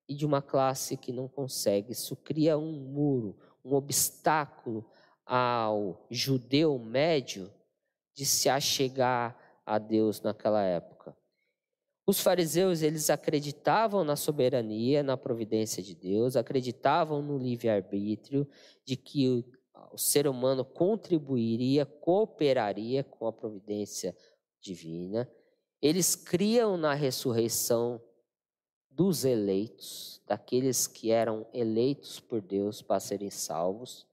e 0.08 0.14
de 0.14 0.26
uma 0.26 0.42
classe 0.42 0.96
que 0.96 1.12
não 1.12 1.28
consegue. 1.28 1.92
Isso 1.92 2.16
cria 2.16 2.58
um 2.58 2.72
muro, 2.72 3.36
um 3.64 3.74
obstáculo 3.74 4.84
ao 5.24 6.06
judeu 6.10 6.78
médio 6.78 7.50
de 8.14 8.24
se 8.26 8.48
achegar 8.48 9.36
a 9.64 9.78
Deus 9.78 10.20
naquela 10.20 10.62
época. 10.62 11.16
Os 12.06 12.20
fariseus, 12.20 12.82
eles 12.82 13.08
acreditavam 13.08 14.04
na 14.04 14.14
soberania, 14.14 15.02
na 15.02 15.16
providência 15.16 15.82
de 15.82 15.94
Deus, 15.94 16.36
acreditavam 16.36 17.22
no 17.22 17.38
livre-arbítrio, 17.38 18.46
de 18.84 18.94
que 18.94 19.26
o, 19.28 19.44
o 19.90 19.96
ser 19.96 20.28
humano 20.28 20.64
contribuiria, 20.64 21.86
cooperaria 21.86 23.02
com 23.02 23.26
a 23.26 23.32
providência 23.32 24.14
divina. 24.60 25.30
Eles 25.80 26.14
criam 26.14 26.76
na 26.76 26.92
ressurreição 26.92 28.00
dos 28.94 29.24
eleitos, 29.24 30.22
daqueles 30.26 30.86
que 30.86 31.10
eram 31.10 31.46
eleitos 31.52 32.20
por 32.20 32.40
Deus 32.40 32.80
para 32.80 33.00
serem 33.00 33.30
salvos, 33.30 34.06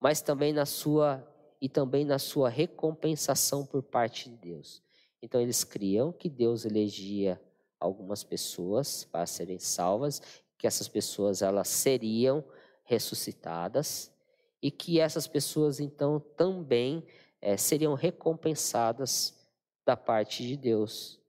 mas 0.00 0.20
também 0.20 0.52
na 0.52 0.64
sua 0.64 1.26
e 1.60 1.68
também 1.68 2.04
na 2.04 2.18
sua 2.18 2.48
recompensação 2.48 3.64
por 3.64 3.82
parte 3.82 4.28
de 4.28 4.36
Deus. 4.36 4.82
Então 5.22 5.40
eles 5.40 5.64
criam 5.64 6.12
que 6.12 6.28
Deus 6.28 6.64
elegia 6.64 7.40
algumas 7.80 8.22
pessoas 8.22 9.04
para 9.04 9.26
serem 9.26 9.58
salvas, 9.58 10.20
que 10.58 10.66
essas 10.66 10.88
pessoas 10.88 11.42
elas 11.42 11.68
seriam 11.68 12.44
ressuscitadas 12.84 14.10
e 14.62 14.70
que 14.70 15.00
essas 15.00 15.26
pessoas 15.26 15.80
então 15.80 16.20
também 16.36 17.04
é, 17.40 17.56
seriam 17.56 17.94
recompensadas 17.94 19.34
da 19.84 19.96
parte 19.96 20.46
de 20.46 20.56
Deus. 20.56 21.20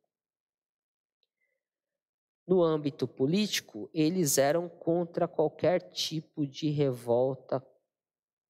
No 2.47 2.63
âmbito 2.63 3.05
político, 3.05 3.89
eles 3.93 4.37
eram 4.37 4.69
contra 4.69 5.27
qualquer 5.27 5.91
tipo 5.91 6.47
de 6.47 6.69
revolta 6.69 7.61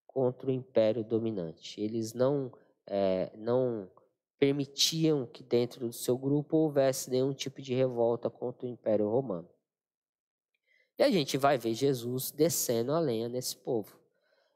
contra 0.06 0.48
o 0.48 0.52
império 0.52 1.02
dominante. 1.02 1.80
Eles 1.80 2.14
não, 2.14 2.52
é, 2.86 3.32
não 3.36 3.90
permitiam 4.38 5.26
que 5.26 5.42
dentro 5.42 5.88
do 5.88 5.92
seu 5.92 6.16
grupo 6.16 6.56
houvesse 6.56 7.10
nenhum 7.10 7.32
tipo 7.32 7.60
de 7.60 7.74
revolta 7.74 8.30
contra 8.30 8.66
o 8.66 8.70
Império 8.70 9.08
Romano. 9.08 9.48
E 10.96 11.02
a 11.02 11.10
gente 11.10 11.36
vai 11.36 11.58
ver 11.58 11.74
Jesus 11.74 12.30
descendo 12.30 12.92
a 12.92 13.00
lenha 13.00 13.28
nesse 13.28 13.56
povo. 13.56 13.98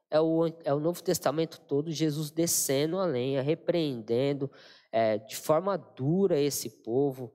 É 0.09 0.19
o, 0.19 0.47
é 0.63 0.73
o 0.73 0.79
Novo 0.79 1.01
Testamento 1.03 1.59
todo, 1.61 1.91
Jesus 1.91 2.29
descendo 2.29 2.99
a 2.99 3.05
lenha, 3.05 3.41
repreendendo 3.41 4.49
é, 4.91 5.17
de 5.17 5.35
forma 5.35 5.77
dura 5.77 6.39
esse 6.39 6.69
povo, 6.69 7.33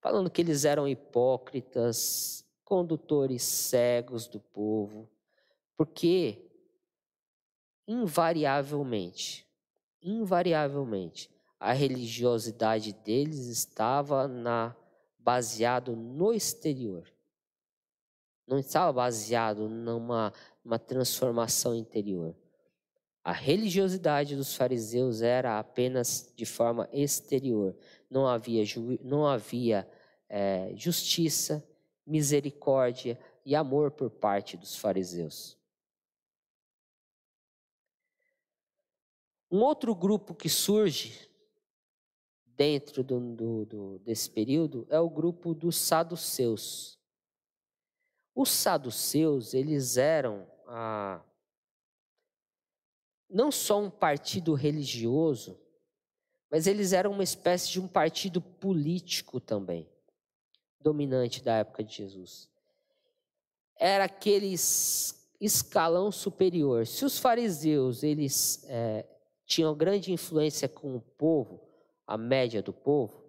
falando 0.00 0.30
que 0.30 0.40
eles 0.40 0.64
eram 0.64 0.88
hipócritas, 0.88 2.44
condutores 2.64 3.42
cegos 3.42 4.26
do 4.26 4.40
povo, 4.40 5.08
porque 5.76 6.50
invariavelmente, 7.86 9.46
invariavelmente, 10.02 11.30
a 11.58 11.72
religiosidade 11.72 12.92
deles 12.92 13.46
estava 13.46 14.26
na 14.26 14.74
baseado 15.18 15.94
no 15.94 16.32
exterior. 16.32 17.06
Não 18.46 18.58
estava 18.58 18.92
baseado 18.92 19.68
numa 19.68 20.32
uma 20.64 20.78
transformação 20.78 21.74
interior. 21.74 22.34
A 23.22 23.32
religiosidade 23.32 24.34
dos 24.34 24.54
fariseus 24.54 25.20
era 25.20 25.58
apenas 25.58 26.32
de 26.34 26.46
forma 26.46 26.88
exterior. 26.92 27.76
Não 28.10 28.26
havia, 28.26 28.64
não 29.02 29.24
havia 29.24 29.88
é, 30.28 30.72
justiça, 30.74 31.66
misericórdia 32.06 33.18
e 33.44 33.54
amor 33.54 33.92
por 33.92 34.10
parte 34.10 34.56
dos 34.56 34.76
fariseus. 34.76 35.56
Um 39.50 39.62
outro 39.62 39.94
grupo 39.94 40.34
que 40.34 40.48
surge 40.48 41.28
dentro 42.44 43.02
do, 43.02 43.34
do, 43.34 43.64
do, 43.64 43.98
desse 44.00 44.30
período 44.30 44.86
é 44.90 45.00
o 45.00 45.10
grupo 45.10 45.54
dos 45.54 45.76
saduceus. 45.76 46.98
Os 48.34 48.50
saduceus, 48.50 49.54
eles 49.54 49.96
eram 49.96 50.46
ah, 50.66 51.22
não 53.28 53.50
só 53.50 53.80
um 53.80 53.90
partido 53.90 54.54
religioso, 54.54 55.59
mas 56.50 56.66
eles 56.66 56.92
eram 56.92 57.12
uma 57.12 57.22
espécie 57.22 57.70
de 57.70 57.80
um 57.80 57.86
partido 57.86 58.40
político 58.40 59.38
também, 59.38 59.88
dominante 60.80 61.42
da 61.42 61.56
época 61.56 61.84
de 61.84 61.94
Jesus. 61.94 62.48
Era 63.76 64.04
aquele 64.04 64.54
escalão 65.40 66.10
superior. 66.10 66.86
Se 66.86 67.04
os 67.04 67.18
fariseus 67.18 68.02
eles 68.02 68.64
é, 68.68 69.06
tinham 69.46 69.74
grande 69.74 70.12
influência 70.12 70.68
com 70.68 70.96
o 70.96 71.00
povo, 71.00 71.60
a 72.06 72.18
média 72.18 72.60
do 72.60 72.72
povo, 72.72 73.24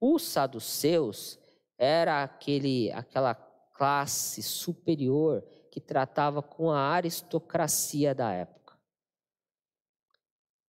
os 0.00 0.22
saduceus 0.22 1.38
era 1.76 2.22
aquele, 2.22 2.90
aquela 2.92 3.34
classe 3.34 4.42
superior 4.42 5.42
que 5.70 5.80
tratava 5.80 6.42
com 6.42 6.70
a 6.70 6.78
aristocracia 6.78 8.14
da 8.14 8.30
época. 8.32 8.78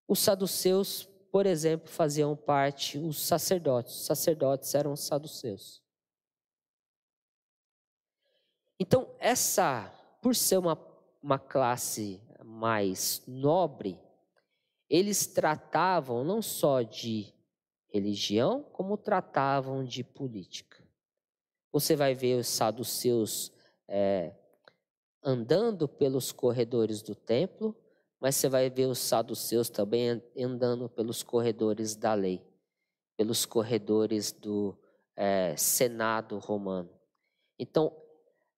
Os 0.08 0.20
saduceus, 0.20 1.08
por 1.36 1.46
exemplo, 1.46 1.90
faziam 1.90 2.34
parte 2.34 2.98
os 2.98 3.22
sacerdotes. 3.22 3.94
Os 3.94 4.06
sacerdotes 4.06 4.74
eram 4.74 4.94
os 4.94 5.02
saduceus. 5.02 5.84
Então, 8.80 9.14
essa, 9.20 9.94
por 10.22 10.34
ser 10.34 10.58
uma, 10.58 10.80
uma 11.22 11.38
classe 11.38 12.22
mais 12.42 13.22
nobre, 13.28 14.00
eles 14.90 15.28
tratavam 15.28 16.24
não 16.24 16.42
só 16.42 16.82
de 16.82 17.34
religião, 17.90 18.64
como 18.72 18.96
tratavam 18.96 19.84
de 19.84 20.06
política. 20.06 20.82
Você 21.70 21.98
vai 21.98 22.16
ver 22.16 22.40
os 22.40 22.48
saduceus 22.48 23.52
é, 23.90 24.34
andando 25.22 25.86
pelos 25.86 26.32
corredores 26.32 27.02
do 27.02 27.14
templo, 27.14 27.76
mas 28.20 28.36
você 28.36 28.50
vai 28.50 28.70
ver 28.70 28.88
os 28.88 29.00
saduceus 29.00 29.70
também 29.70 30.22
andando 30.38 30.90
pelos 30.90 31.22
corredores 31.22 31.96
da 31.96 32.14
lei, 32.14 32.42
pelos 33.18 33.46
corredores 33.46 34.32
do 34.32 34.78
é, 35.16 35.56
Senado 35.56 36.38
romano. 36.40 36.90
Então, 37.58 37.96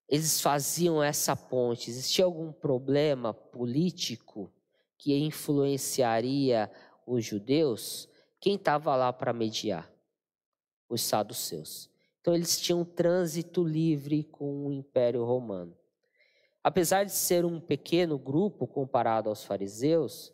eles 0.08 0.40
faziam 0.40 1.04
essa 1.04 1.36
ponte. 1.36 1.90
Existia 1.90 2.26
algum 2.26 2.52
problema 2.52 3.34
político 3.34 4.52
que 4.98 5.16
influenciaria 5.18 6.72
os 7.06 7.24
judeus? 7.24 8.10
Quem 8.40 8.56
estava 8.56 8.96
lá 8.96 9.12
para 9.12 9.34
mediar? 9.34 9.92
Os 10.90 11.02
saduceus. 11.02 11.90
Então, 12.22 12.34
eles 12.34 12.60
tinham 12.60 12.84
trânsito 12.84 13.64
livre 13.64 14.24
com 14.24 14.68
o 14.68 14.72
Império 14.72 15.24
Romano. 15.24 15.77
Apesar 16.68 17.06
de 17.06 17.14
ser 17.14 17.46
um 17.46 17.62
pequeno 17.62 18.20
grupo 18.20 18.68
comparado 18.68 19.30
aos 19.30 19.46
fariseus, 19.46 20.34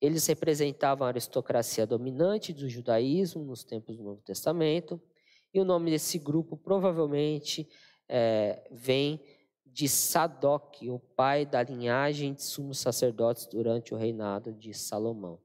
eles 0.00 0.24
representavam 0.28 1.04
a 1.04 1.10
aristocracia 1.10 1.84
dominante 1.84 2.52
do 2.52 2.68
judaísmo 2.68 3.42
nos 3.42 3.64
tempos 3.64 3.96
do 3.96 4.04
Novo 4.04 4.22
Testamento, 4.22 5.02
e 5.52 5.60
o 5.60 5.64
nome 5.64 5.90
desse 5.90 6.20
grupo 6.20 6.56
provavelmente 6.56 7.68
é, 8.08 8.64
vem 8.70 9.20
de 9.66 9.88
Sadoc, 9.88 10.88
o 10.88 11.00
pai 11.00 11.44
da 11.44 11.64
linhagem 11.64 12.32
de 12.32 12.44
sumos 12.44 12.78
sacerdotes 12.78 13.48
durante 13.48 13.92
o 13.92 13.96
reinado 13.96 14.52
de 14.52 14.72
Salomão. 14.72 15.40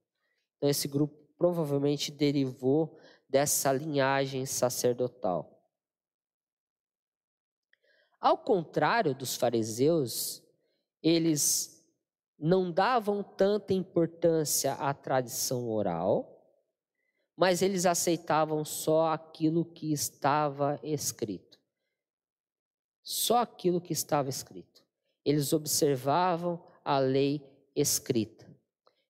Então, 0.58 0.70
esse 0.70 0.88
grupo 0.88 1.18
provavelmente 1.36 2.12
derivou 2.12 2.96
dessa 3.28 3.74
linhagem 3.74 4.46
sacerdotal. 4.46 5.57
Ao 8.28 8.38
contrário 8.38 9.16
dos 9.16 9.38
fariseus, 9.38 10.44
eles 11.02 11.82
não 12.38 12.70
davam 12.70 13.24
tanta 13.24 13.74
importância 13.74 14.74
à 14.74 14.94
tradição 14.94 15.70
oral, 15.70 16.46
mas 17.38 17.62
eles 17.62 17.86
aceitavam 17.86 18.66
só 18.66 19.14
aquilo 19.14 19.64
que 19.64 19.94
estava 19.94 20.78
escrito. 20.84 21.58
Só 23.02 23.38
aquilo 23.38 23.80
que 23.80 23.94
estava 23.94 24.28
escrito. 24.28 24.84
Eles 25.24 25.54
observavam 25.54 26.62
a 26.84 27.00
lei 27.00 27.42
escrita. 27.74 28.46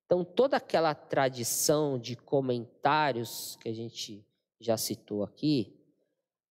Então, 0.05 0.23
toda 0.23 0.57
aquela 0.57 0.93
tradição 0.93 1.97
de 1.97 2.15
comentários 2.15 3.57
que 3.61 3.67
a 3.67 3.73
gente 3.73 4.23
já 4.59 4.77
citou 4.77 5.23
aqui, 5.23 5.76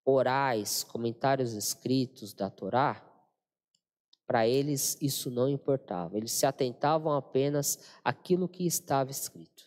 orais, 0.07 0.85
comentários 0.85 1.53
escritos 1.53 2.33
da 2.33 2.49
Torá, 2.49 3.03
para 4.27 4.47
eles 4.47 4.97
isso 5.01 5.31
não 5.31 5.49
importava. 5.49 6.17
Eles 6.17 6.33
se 6.33 6.47
atentavam 6.47 7.13
apenas 7.13 7.79
àquilo 8.05 8.49
que 8.49 8.65
estava 8.65 9.11
escrito. 9.11 9.65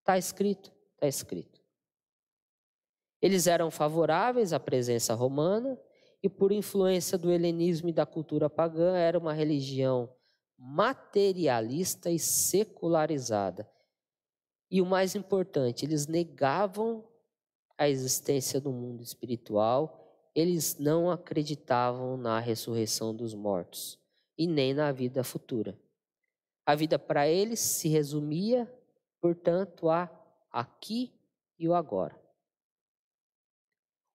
Está 0.00 0.16
escrito, 0.16 0.72
está 0.94 1.06
escrito. 1.06 1.60
Eles 3.20 3.46
eram 3.46 3.70
favoráveis 3.70 4.52
à 4.52 4.58
presença 4.58 5.14
romana 5.14 5.78
e, 6.22 6.28
por 6.28 6.50
influência 6.50 7.16
do 7.18 7.30
helenismo 7.30 7.88
e 7.88 7.92
da 7.92 8.06
cultura 8.06 8.48
pagã, 8.50 8.96
era 8.96 9.18
uma 9.18 9.32
religião 9.32 10.12
materialista 10.58 12.10
e 12.10 12.18
secularizada. 12.18 13.68
E 14.68 14.80
o 14.80 14.86
mais 14.86 15.14
importante, 15.14 15.84
eles 15.84 16.06
negavam 16.06 17.04
a 17.82 17.88
existência 17.88 18.60
do 18.60 18.70
mundo 18.70 19.02
espiritual, 19.02 20.30
eles 20.34 20.78
não 20.78 21.10
acreditavam 21.10 22.16
na 22.16 22.38
ressurreição 22.38 23.14
dos 23.14 23.34
mortos 23.34 23.98
e 24.38 24.46
nem 24.46 24.72
na 24.72 24.92
vida 24.92 25.24
futura. 25.24 25.76
A 26.64 26.76
vida 26.76 26.96
para 26.96 27.26
eles 27.26 27.58
se 27.58 27.88
resumia, 27.88 28.72
portanto, 29.20 29.90
a 29.90 30.08
aqui 30.48 31.12
e 31.58 31.66
o 31.66 31.74
agora. 31.74 32.16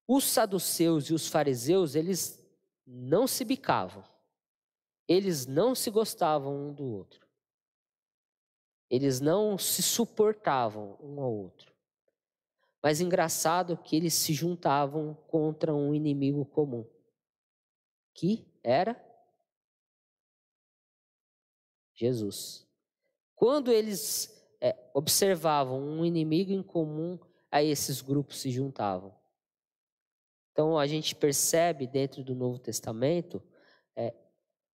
Os 0.07 0.23
saduceus 0.23 1.09
e 1.09 1.13
os 1.13 1.27
fariseus, 1.27 1.93
eles 1.93 2.41
não 2.85 3.27
se 3.27 3.43
bicavam. 3.43 4.03
Eles 5.09 5.45
não 5.45 5.75
se 5.75 5.91
gostavam 5.91 6.69
um 6.69 6.73
do 6.73 6.85
outro. 6.85 7.27
Eles 8.89 9.19
não 9.19 9.57
se 9.57 9.83
suportavam 9.83 10.97
um 11.01 11.19
ao 11.21 11.33
outro. 11.33 11.76
Mas 12.81 13.01
engraçado 13.01 13.77
que 13.77 13.95
eles 13.95 14.13
se 14.13 14.33
juntavam 14.33 15.15
contra 15.27 15.73
um 15.73 15.93
inimigo 15.93 16.45
comum, 16.45 16.87
que 18.13 18.47
era 18.63 18.95
Jesus. 21.95 22.67
Quando 23.35 23.71
eles 23.71 24.31
é, 24.61 24.75
observavam 24.93 25.81
um 25.81 26.05
inimigo 26.05 26.51
em 26.51 26.63
comum, 26.63 27.19
aí 27.51 27.69
esses 27.69 28.01
grupos 28.01 28.39
se 28.39 28.51
juntavam. 28.51 29.15
Então 30.51 30.77
a 30.77 30.87
gente 30.87 31.15
percebe 31.15 31.85
dentro 31.85 32.23
do 32.23 32.33
Novo 32.35 32.59
Testamento 32.59 33.43
é, 33.95 34.13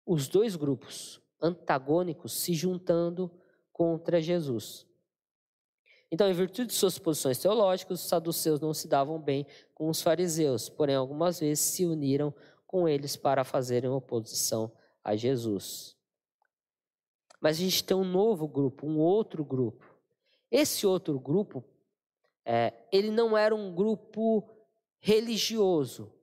os 0.06 0.28
dois 0.28 0.56
grupos 0.56 1.22
antagônicos 1.42 2.34
se 2.34 2.54
juntando 2.54 3.30
contra 3.72 4.22
Jesus. 4.22 4.88
Então, 6.14 6.30
em 6.30 6.34
virtude 6.34 6.68
de 6.68 6.74
suas 6.74 7.00
posições 7.00 7.40
teológicas, 7.40 8.00
os 8.00 8.08
saduceus 8.08 8.60
não 8.60 8.72
se 8.72 8.88
davam 8.88 9.20
bem 9.20 9.48
com 9.74 9.90
os 9.90 10.00
fariseus, 10.00 10.70
porém, 10.70 10.94
algumas 10.94 11.40
vezes 11.40 11.62
se 11.62 11.88
uniram 11.88 12.32
com 12.68 12.88
eles 12.88 13.16
para 13.16 13.44
fazerem 13.44 13.90
oposição 13.90 14.72
a 15.04 15.16
Jesus. 15.16 15.98
Mas 17.42 17.58
a 17.58 17.62
gente 17.62 17.84
tem 17.84 17.98
um 17.98 18.04
novo 18.04 18.48
grupo, 18.48 18.86
um 18.86 19.00
outro 19.00 19.44
grupo. 19.44 19.84
Esse 20.52 20.86
outro 20.86 21.20
grupo, 21.20 21.64
é, 22.46 22.72
ele 22.92 23.10
não 23.10 23.36
era 23.36 23.56
um 23.56 23.74
grupo 23.74 24.48
religioso, 25.00 26.14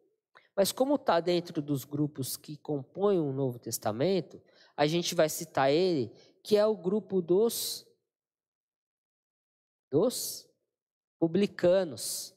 mas 0.55 0.71
como 0.71 0.95
está 0.95 1.19
dentro 1.19 1.61
dos 1.61 1.85
grupos 1.85 2.37
que 2.37 2.57
compõem 2.57 3.19
o 3.19 3.33
Novo 3.33 3.59
Testamento, 3.59 4.41
a 4.77 4.87
gente 4.87 5.17
vai 5.17 5.29
citar 5.29 5.73
ele, 5.73 6.13
que 6.45 6.57
é 6.57 6.65
o 6.65 6.77
grupo 6.77 7.21
dos 7.21 7.90
dos 9.91 10.49
publicanos. 11.19 12.35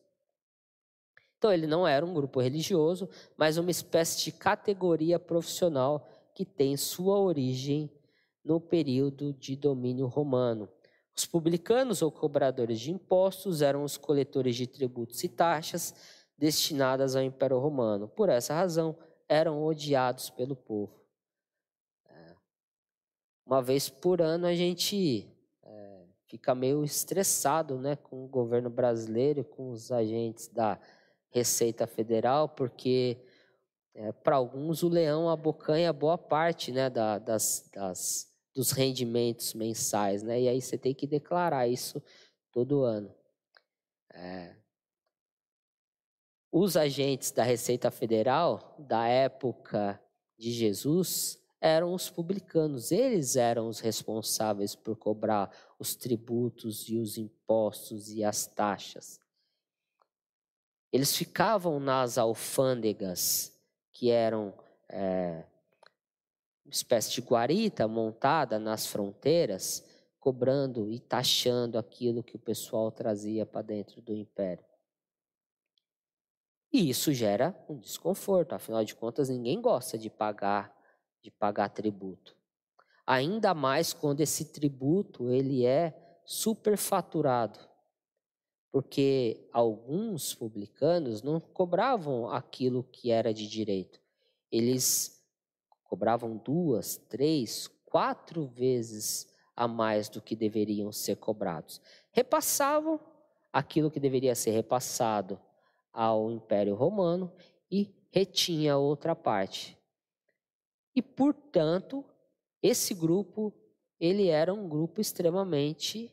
Então, 1.37 1.51
ele 1.51 1.67
não 1.67 1.87
era 1.87 2.05
um 2.05 2.13
grupo 2.13 2.39
religioso, 2.39 3.09
mas 3.37 3.57
uma 3.57 3.71
espécie 3.71 4.23
de 4.23 4.31
categoria 4.31 5.19
profissional 5.19 6.07
que 6.33 6.45
tem 6.45 6.75
sua 6.77 7.19
origem 7.19 7.91
no 8.43 8.59
período 8.59 9.33
de 9.33 9.55
domínio 9.55 10.07
romano. 10.07 10.69
Os 11.15 11.25
publicanos 11.25 12.01
ou 12.01 12.11
cobradores 12.11 12.79
de 12.79 12.91
impostos 12.91 13.61
eram 13.61 13.83
os 13.83 13.97
coletores 13.97 14.55
de 14.55 14.65
tributos 14.65 15.23
e 15.23 15.29
taxas 15.29 15.93
destinadas 16.37 17.15
ao 17.15 17.23
Império 17.23 17.59
Romano. 17.59 18.07
Por 18.07 18.29
essa 18.29 18.53
razão, 18.53 18.97
eram 19.29 19.63
odiados 19.63 20.29
pelo 20.29 20.55
povo. 20.55 20.99
É. 22.09 22.35
Uma 23.45 23.61
vez 23.61 23.89
por 23.89 24.21
ano 24.21 24.47
a 24.47 24.55
gente 24.55 25.32
fica 26.33 26.55
meio 26.55 26.83
estressado 26.83 27.77
né, 27.77 27.95
com 27.95 28.25
o 28.25 28.27
governo 28.27 28.67
brasileiro, 28.67 29.43
com 29.43 29.69
os 29.69 29.91
agentes 29.91 30.47
da 30.47 30.79
Receita 31.29 31.85
Federal, 31.85 32.49
porque 32.49 33.23
é, 33.93 34.11
para 34.11 34.37
alguns 34.37 34.81
o 34.81 34.89
leão 34.89 35.29
abocanha 35.29 35.93
boa 35.93 36.17
parte 36.17 36.71
né, 36.71 36.89
da, 36.89 37.19
das, 37.19 37.69
das, 37.71 38.33
dos 38.51 38.71
rendimentos 38.71 39.53
mensais, 39.53 40.23
né, 40.23 40.41
e 40.41 40.49
aí 40.49 40.59
você 40.59 40.75
tem 40.75 40.95
que 40.95 41.05
declarar 41.05 41.67
isso 41.67 42.01
todo 42.51 42.81
ano. 42.81 43.13
É, 44.11 44.55
os 46.51 46.75
agentes 46.75 47.29
da 47.29 47.43
Receita 47.43 47.91
Federal, 47.91 48.75
da 48.79 49.07
época 49.07 50.01
de 50.35 50.51
Jesus, 50.51 51.39
eram 51.63 51.93
os 51.93 52.09
publicanos, 52.09 52.91
eles 52.91 53.37
eram 53.37 53.69
os 53.69 53.79
responsáveis 53.79 54.75
por 54.75 54.97
cobrar 54.97 55.49
os 55.83 55.95
tributos 55.95 56.87
e 56.87 56.97
os 56.97 57.17
impostos 57.17 58.09
e 58.09 58.23
as 58.23 58.47
taxas. 58.47 59.19
Eles 60.93 61.13
ficavam 61.13 61.77
nas 61.77 62.17
alfândegas, 62.17 63.53
que 63.91 64.09
eram 64.09 64.53
é, 64.87 65.43
uma 66.63 66.71
espécie 66.71 67.11
de 67.11 67.19
guarita 67.19 67.85
montada 67.85 68.57
nas 68.57 68.87
fronteiras, 68.87 69.83
cobrando 70.21 70.89
e 70.89 71.01
taxando 71.01 71.77
aquilo 71.77 72.23
que 72.23 72.37
o 72.37 72.39
pessoal 72.39 72.89
trazia 72.89 73.45
para 73.45 73.61
dentro 73.61 74.01
do 74.01 74.15
império. 74.15 74.63
E 76.71 76.89
isso 76.89 77.11
gera 77.11 77.53
um 77.67 77.77
desconforto, 77.77 78.53
afinal 78.53 78.85
de 78.85 78.95
contas, 78.95 79.27
ninguém 79.27 79.59
gosta 79.59 79.97
de 79.97 80.09
pagar 80.09 80.73
de 81.21 81.31
pagar 81.31 81.69
tributo. 81.69 82.35
Ainda 83.05 83.53
mais 83.53 83.93
quando 83.93 84.21
esse 84.21 84.45
tributo 84.45 85.29
ele 85.29 85.65
é 85.65 86.19
superfaturado. 86.25 87.59
Porque 88.71 89.47
alguns 89.51 90.33
publicanos 90.33 91.21
não 91.21 91.39
cobravam 91.39 92.29
aquilo 92.29 92.83
que 92.83 93.11
era 93.11 93.33
de 93.33 93.47
direito. 93.47 94.01
Eles 94.51 95.21
cobravam 95.83 96.37
duas, 96.37 96.97
três, 96.97 97.67
quatro 97.85 98.47
vezes 98.47 99.27
a 99.55 99.67
mais 99.67 100.09
do 100.09 100.21
que 100.21 100.35
deveriam 100.35 100.91
ser 100.91 101.17
cobrados. 101.17 101.79
Repassavam 102.11 102.99
aquilo 103.51 103.91
que 103.91 103.99
deveria 103.99 104.33
ser 104.33 104.51
repassado 104.51 105.39
ao 105.91 106.31
Império 106.31 106.73
Romano 106.73 107.31
e 107.69 107.93
retinha 108.11 108.77
outra 108.77 109.15
parte. 109.15 109.77
E, 110.95 111.01
portanto, 111.01 112.03
esse 112.63 112.93
grupo, 112.93 113.53
ele 113.99 114.29
era 114.29 114.53
um 114.53 114.69
grupo 114.69 115.01
extremamente 115.01 116.09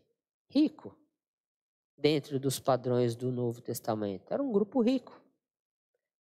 rico 0.49 0.99
dentro 1.97 2.41
dos 2.41 2.59
padrões 2.59 3.15
do 3.15 3.31
Novo 3.31 3.61
Testamento. 3.61 4.33
Era 4.33 4.43
um 4.43 4.51
grupo 4.51 4.81
rico. 4.81 5.21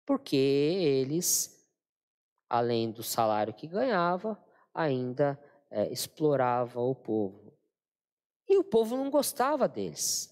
Porque 0.06 0.36
eles, 0.36 1.68
além 2.48 2.92
do 2.92 3.02
salário 3.02 3.52
que 3.52 3.66
ganhava, 3.66 4.40
ainda 4.72 5.38
é, 5.68 5.90
explorava 5.92 6.80
o 6.80 6.94
povo. 6.94 7.52
E 8.48 8.56
o 8.56 8.64
povo 8.64 8.96
não 8.96 9.10
gostava 9.10 9.66
deles. 9.66 10.30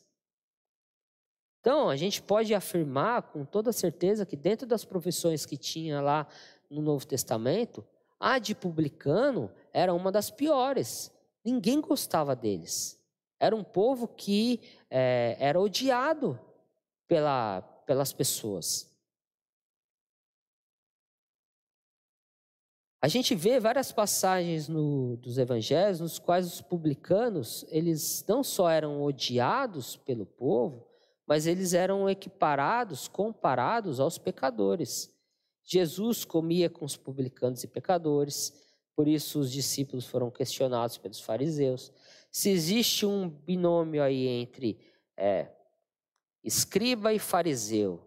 Então, 1.61 1.89
a 1.89 1.97
gente 1.97 2.23
pode 2.23 2.55
afirmar 2.55 3.23
com 3.23 3.45
toda 3.45 3.73
certeza 3.73 4.25
que 4.25 4.37
dentro 4.37 4.67
das 4.67 4.85
profissões 4.85 5.45
que 5.45 5.57
tinha 5.57 6.01
lá 6.01 6.27
no 6.71 6.81
Novo 6.81 7.07
Testamento, 7.07 7.85
a 8.19 8.39
de 8.39 8.55
publicano 8.55 9.51
era 9.79 9.95
uma 9.95 10.11
das 10.11 10.29
piores. 10.29 11.13
Ninguém 11.45 11.81
gostava 11.81 12.35
deles. 12.35 12.99
Era 13.39 13.55
um 13.55 13.63
povo 13.63 14.09
que 14.09 14.61
é, 14.91 15.37
era 15.39 15.61
odiado 15.61 16.39
pela, 17.07 17.63
pelas 17.87 18.13
pessoas. 18.13 18.93
A 23.01 23.07
gente 23.07 23.37
vê 23.37 23.61
várias 23.61 23.93
passagens 23.93 24.67
no, 24.67 25.17
dos 25.19 25.39
evangelhos 25.39 26.01
nos 26.01 26.19
quais 26.19 26.45
os 26.53 26.61
publicanos, 26.61 27.65
eles 27.69 28.25
não 28.27 28.43
só 28.43 28.69
eram 28.69 29.01
odiados 29.01 29.97
pelo 29.97 30.27
povo, 30.27 30.89
mas 31.25 31.47
eles 31.47 31.73
eram 31.73 32.11
equiparados, 32.11 33.07
comparados 33.07 34.01
aos 34.01 34.19
pecadores. 34.19 35.15
Jesus 35.63 36.25
comia 36.25 36.69
com 36.69 36.85
os 36.85 36.97
publicanos 36.97 37.63
e 37.63 37.69
pecadores, 37.69 38.68
por 38.99 39.07
isso 39.07 39.39
os 39.39 39.53
discípulos 39.53 40.07
foram 40.07 40.29
questionados 40.29 40.99
pelos 40.99 41.21
fariseus. 41.21 41.93
Se 42.33 42.51
existe 42.51 43.07
um 43.07 43.29
binômio 43.29 44.03
aí 44.03 44.27
entre 44.27 44.77
é, 45.17 45.53
escriba 46.43 47.13
e 47.13 47.19
fariseu, 47.21 48.03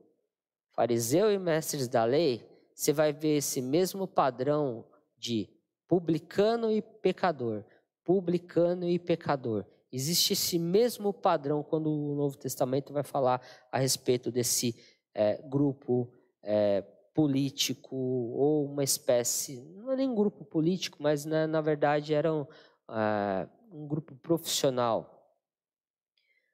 fariseu 0.74 1.32
e 1.32 1.39
mestres 1.39 1.88
da 1.88 2.04
lei, 2.04 2.46
você 2.76 2.92
vai 2.92 3.14
ver 3.14 3.38
esse 3.38 3.62
mesmo 3.62 4.06
padrão 4.06 4.86
de 5.18 5.48
publicano 5.88 6.70
e 6.70 6.82
pecador, 6.82 7.64
publicano 8.04 8.86
e 8.86 9.00
pecador. 9.00 9.66
Existe 9.94 10.34
esse 10.34 10.60
mesmo 10.60 11.14
padrão 11.14 11.64
quando 11.64 11.89
o 11.89 12.16
Novo 12.16 12.38
Testamento 12.38 12.92
vai 12.92 13.04
falar 13.04 13.42
a 13.72 13.78
respeito 13.78 14.30
desse 14.30 14.76
é, 15.16 15.42
grupo 15.42 16.12
é, 16.44 16.82
político 17.14 17.95
ou 17.95 18.66
uma 18.66 18.84
espécie, 18.84 19.62
não 19.76 19.91
é 19.91 19.95
nem 19.95 20.09
um 20.09 20.16
grupo 20.16 20.45
político, 20.45 20.97
mas 21.01 21.26
na, 21.26 21.45
na 21.47 21.62
verdade 21.62 22.14
era 22.14 22.34
um, 22.34 22.41
uh, 22.41 23.49
um 23.72 23.88
grupo 23.88 24.16
profissional. 24.16 25.18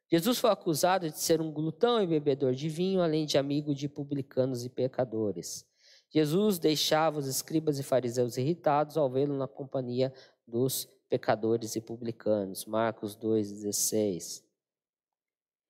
Jesus 0.09 0.39
foi 0.39 0.49
acusado 0.49 1.09
de 1.09 1.19
ser 1.19 1.41
um 1.41 1.51
glutão 1.51 2.01
e 2.01 2.07
bebedor 2.07 2.53
de 2.53 2.69
vinho, 2.69 3.01
além 3.01 3.25
de 3.25 3.37
amigo 3.37 3.75
de 3.75 3.89
publicanos 3.89 4.63
e 4.63 4.69
pecadores. 4.69 5.65
Jesus 6.09 6.57
deixava 6.57 7.19
os 7.19 7.27
escribas 7.27 7.77
e 7.77 7.83
fariseus 7.83 8.37
irritados 8.37 8.95
ao 8.95 9.09
vê-lo 9.09 9.37
na 9.37 9.47
companhia 9.47 10.13
dos 10.47 10.87
pecadores 11.09 11.75
e 11.75 11.81
publicanos. 11.81 12.65
Marcos 12.65 13.17
2,16. 13.17 14.43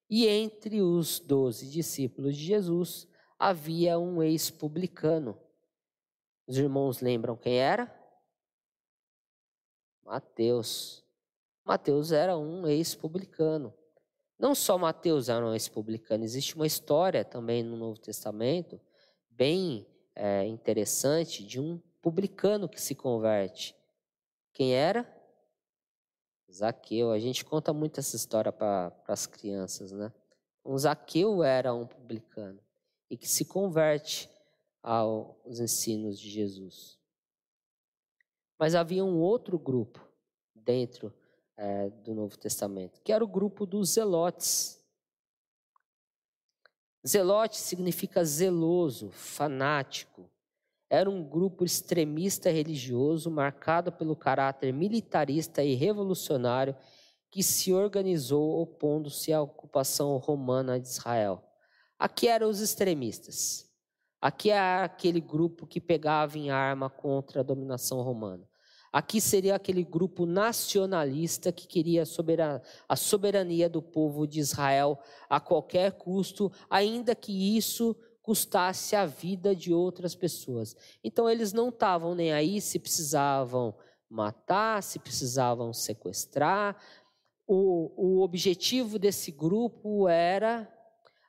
E 0.10 0.28
entre 0.28 0.82
os 0.82 1.20
doze 1.20 1.68
discípulos 1.68 2.38
de 2.38 2.46
Jesus 2.46 3.08
havia 3.38 4.00
um 4.00 4.22
ex-publicano. 4.22 5.40
Os 6.48 6.58
irmãos 6.58 7.02
lembram 7.02 7.36
quem 7.36 7.60
era? 7.60 7.94
Mateus. 10.04 11.04
Mateus 11.64 12.12
era 12.12 12.38
um 12.38 12.66
ex-publicano. 12.66 13.74
Não 14.40 14.56
só 14.56 14.78
Mateus 14.78 15.30
era 15.30 15.46
um 15.46 15.54
ex-publicano, 15.54 16.24
existe 16.24 16.56
uma 16.56 16.68
história 16.68 17.26
também 17.26 17.64
no 17.64 17.76
Novo 17.76 18.00
Testamento 18.00 18.80
bem 19.30 19.86
é, 20.16 20.46
interessante 20.46 21.46
de 21.46 21.60
um 21.60 21.80
publicano 22.02 22.70
que 22.70 22.80
se 22.80 22.96
converte. 22.96 23.76
Quem 24.54 24.74
era? 24.74 25.06
Zaqueu. 26.52 27.12
A 27.12 27.20
gente 27.20 27.44
conta 27.44 27.74
muito 27.74 28.00
essa 28.00 28.16
história 28.16 28.52
para 28.52 28.96
as 29.08 29.26
crianças, 29.26 29.92
né? 29.92 30.14
Um 30.64 30.78
Zaqueu 30.78 31.44
era 31.44 31.74
um 31.74 31.86
publicano 31.86 32.62
e 33.10 33.18
que 33.18 33.28
se 33.28 33.46
converte 33.46 34.30
aos 34.82 35.60
ensinos 35.60 36.20
de 36.20 36.30
Jesus. 36.30 37.00
Mas 38.60 38.76
havia 38.76 39.04
um 39.04 39.20
outro 39.20 39.58
grupo 39.58 40.06
dentro 40.56 41.14
é, 41.56 41.90
do 41.90 42.14
Novo 42.14 42.38
Testamento, 42.38 43.02
que 43.02 43.12
era 43.12 43.24
o 43.24 43.28
grupo 43.28 43.66
dos 43.66 43.92
zelotes. 43.94 44.84
Zelote 47.06 47.58
significa 47.58 48.24
zeloso, 48.24 49.12
fanático, 49.12 50.30
era 50.90 51.10
um 51.10 51.24
grupo 51.24 51.66
extremista 51.66 52.50
religioso 52.50 53.30
marcado 53.30 53.92
pelo 53.92 54.16
caráter 54.16 54.72
militarista 54.72 55.64
e 55.64 55.76
revolucionário 55.76 56.76
que 57.30 57.44
se 57.44 57.74
organizou 57.74 58.62
opondo-se 58.62 59.34
à 59.34 59.42
ocupação 59.42 60.16
romana 60.18 60.80
de 60.80 60.88
Israel. 60.88 61.44
Aqui 62.00 62.28
eram 62.28 62.50
os 62.50 62.62
extremistas. 62.62 63.68
Aqui 64.22 64.50
era 64.50 64.86
aquele 64.86 65.22
grupo 65.22 65.68
que 65.68 65.80
pegava 65.80 66.38
em 66.38 66.50
arma 66.50 66.90
contra 66.90 67.42
a 67.42 67.44
dominação 67.44 68.02
romana. 68.02 68.48
Aqui 68.92 69.20
seria 69.20 69.56
aquele 69.56 69.84
grupo 69.84 70.26
nacionalista 70.26 71.52
que 71.52 71.68
queria 71.68 72.04
a 72.88 72.96
soberania 72.96 73.70
do 73.70 73.82
povo 73.82 74.26
de 74.26 74.40
Israel 74.40 74.98
a 75.30 75.40
qualquer 75.40 75.92
custo, 75.94 76.52
ainda 76.70 77.14
que 77.14 77.58
isso 77.58 77.96
custasse 78.22 78.96
a 78.96 79.06
vida 79.06 79.56
de 79.56 79.74
outras 79.74 80.16
pessoas. 80.16 80.76
Então 81.04 81.30
eles 81.30 81.54
não 81.54 81.70
estavam 81.70 82.16
nem 82.16 82.34
aí 82.34 82.60
se 82.60 82.80
precisavam 82.80 83.76
matar, 84.10 84.82
se 84.84 85.00
precisavam 85.00 85.72
sequestrar. 85.74 86.76
O, 87.46 87.92
o 87.96 88.22
objetivo 88.24 88.98
desse 88.98 89.32
grupo 89.32 90.08
era 90.08 90.68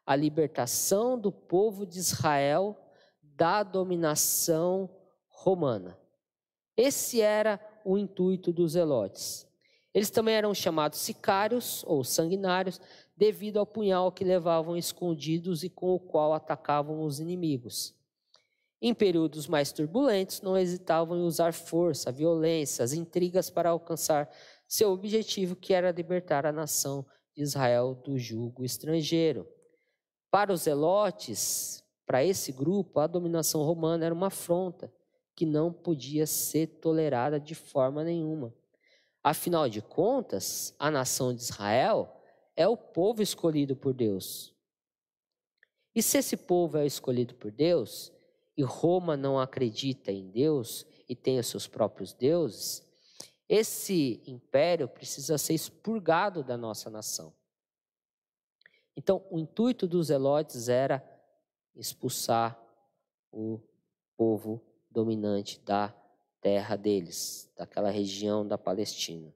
a 0.08 0.16
libertação 0.16 1.18
do 1.18 1.30
povo 1.30 1.84
de 1.84 1.98
Israel 1.98 2.74
da 3.22 3.62
dominação 3.62 4.88
romana. 5.28 5.98
Esse 6.74 7.20
era 7.20 7.60
o 7.84 7.98
intuito 7.98 8.50
dos 8.50 8.72
zelotes. 8.72 9.46
Eles 9.92 10.08
também 10.08 10.34
eram 10.34 10.54
chamados 10.54 10.98
sicários 11.00 11.84
ou 11.86 12.02
sanguinários, 12.02 12.80
devido 13.14 13.58
ao 13.58 13.66
punhal 13.66 14.10
que 14.10 14.24
levavam 14.24 14.78
escondidos 14.78 15.62
e 15.62 15.68
com 15.68 15.94
o 15.94 16.00
qual 16.00 16.32
atacavam 16.32 17.02
os 17.02 17.20
inimigos. 17.20 17.94
Em 18.80 18.94
períodos 18.94 19.46
mais 19.46 19.72
turbulentos, 19.72 20.40
não 20.40 20.56
hesitavam 20.56 21.18
em 21.18 21.22
usar 21.22 21.52
força, 21.52 22.10
violência, 22.10 22.82
as 22.82 22.94
intrigas 22.94 23.50
para 23.50 23.68
alcançar 23.68 24.34
seu 24.66 24.90
objetivo, 24.90 25.54
que 25.54 25.74
era 25.74 25.90
libertar 25.90 26.46
a 26.46 26.52
nação 26.52 27.04
de 27.36 27.42
Israel 27.42 27.94
do 27.94 28.16
jugo 28.16 28.64
estrangeiro. 28.64 29.46
Para 30.30 30.52
os 30.52 30.62
zelotes, 30.62 31.82
para 32.06 32.24
esse 32.24 32.52
grupo, 32.52 33.00
a 33.00 33.06
dominação 33.06 33.62
romana 33.62 34.04
era 34.04 34.14
uma 34.14 34.26
afronta 34.28 34.92
que 35.34 35.46
não 35.46 35.72
podia 35.72 36.26
ser 36.26 36.66
tolerada 36.66 37.38
de 37.38 37.54
forma 37.54 38.02
nenhuma. 38.02 38.54
Afinal 39.22 39.68
de 39.68 39.80
contas, 39.80 40.74
a 40.78 40.90
nação 40.90 41.34
de 41.34 41.42
Israel 41.42 42.12
é 42.56 42.66
o 42.66 42.76
povo 42.76 43.22
escolhido 43.22 43.76
por 43.76 43.94
Deus. 43.94 44.54
E 45.94 46.02
se 46.02 46.18
esse 46.18 46.36
povo 46.36 46.78
é 46.78 46.86
escolhido 46.86 47.34
por 47.34 47.50
Deus, 47.50 48.12
e 48.56 48.62
Roma 48.64 49.16
não 49.16 49.38
acredita 49.38 50.10
em 50.10 50.28
Deus 50.28 50.84
e 51.08 51.14
tem 51.14 51.38
os 51.38 51.46
seus 51.46 51.68
próprios 51.68 52.12
deuses, 52.12 52.82
esse 53.48 54.20
império 54.26 54.88
precisa 54.88 55.38
ser 55.38 55.54
expurgado 55.54 56.42
da 56.42 56.56
nossa 56.56 56.90
nação. 56.90 57.32
Então, 58.98 59.24
o 59.30 59.38
intuito 59.38 59.86
dos 59.86 60.08
Zelotes 60.08 60.68
era 60.68 61.08
expulsar 61.76 62.60
o 63.30 63.60
povo 64.16 64.60
dominante 64.90 65.60
da 65.60 65.94
terra 66.40 66.74
deles, 66.74 67.48
daquela 67.56 67.90
região 67.90 68.44
da 68.44 68.58
Palestina. 68.58 69.32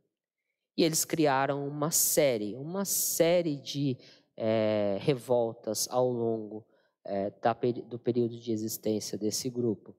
E 0.77 0.83
eles 0.83 1.05
criaram 1.05 1.65
uma 1.69 1.93
série, 1.93 2.57
uma 2.57 2.85
série 2.85 3.57
de 3.57 3.97
é, 4.37 4.99
revoltas 5.01 5.87
ao 5.93 6.11
longo 6.11 6.67
é, 7.05 7.31
da, 7.31 7.53
do 7.87 8.01
período 8.01 8.41
de 8.41 8.51
existência 8.51 9.17
desse 9.17 9.49
grupo. 9.49 9.95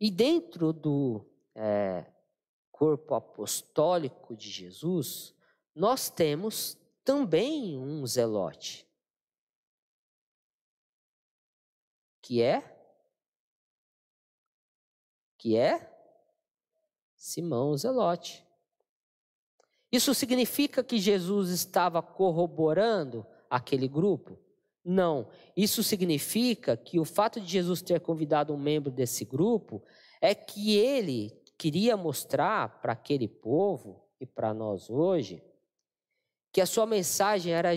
E 0.00 0.10
dentro 0.10 0.72
do 0.72 1.24
é, 1.54 2.04
corpo 2.72 3.14
apostólico 3.14 4.34
de 4.34 4.50
Jesus, 4.50 5.32
nós 5.72 6.10
temos 6.10 6.81
também 7.04 7.78
um 7.78 8.06
zelote, 8.06 8.88
que 12.20 12.40
é 12.40 12.72
que 15.42 15.56
é 15.56 15.92
Simão 17.16 17.76
Zelote. 17.76 18.46
Isso 19.90 20.14
significa 20.14 20.84
que 20.84 20.98
Jesus 20.98 21.50
estava 21.50 22.00
corroborando 22.00 23.26
aquele 23.50 23.88
grupo? 23.88 24.38
Não. 24.84 25.28
Isso 25.56 25.82
significa 25.82 26.76
que 26.76 27.00
o 27.00 27.04
fato 27.04 27.40
de 27.40 27.48
Jesus 27.48 27.82
ter 27.82 28.00
convidado 28.00 28.54
um 28.54 28.56
membro 28.56 28.88
desse 28.88 29.24
grupo 29.24 29.82
é 30.20 30.32
que 30.32 30.76
ele 30.76 31.30
queria 31.58 31.96
mostrar 31.96 32.80
para 32.80 32.92
aquele 32.92 33.26
povo 33.26 34.08
e 34.20 34.26
para 34.26 34.54
nós 34.54 34.88
hoje 34.88 35.42
que 36.52 36.60
a 36.60 36.66
sua 36.66 36.86
mensagem 36.86 37.52
era 37.52 37.70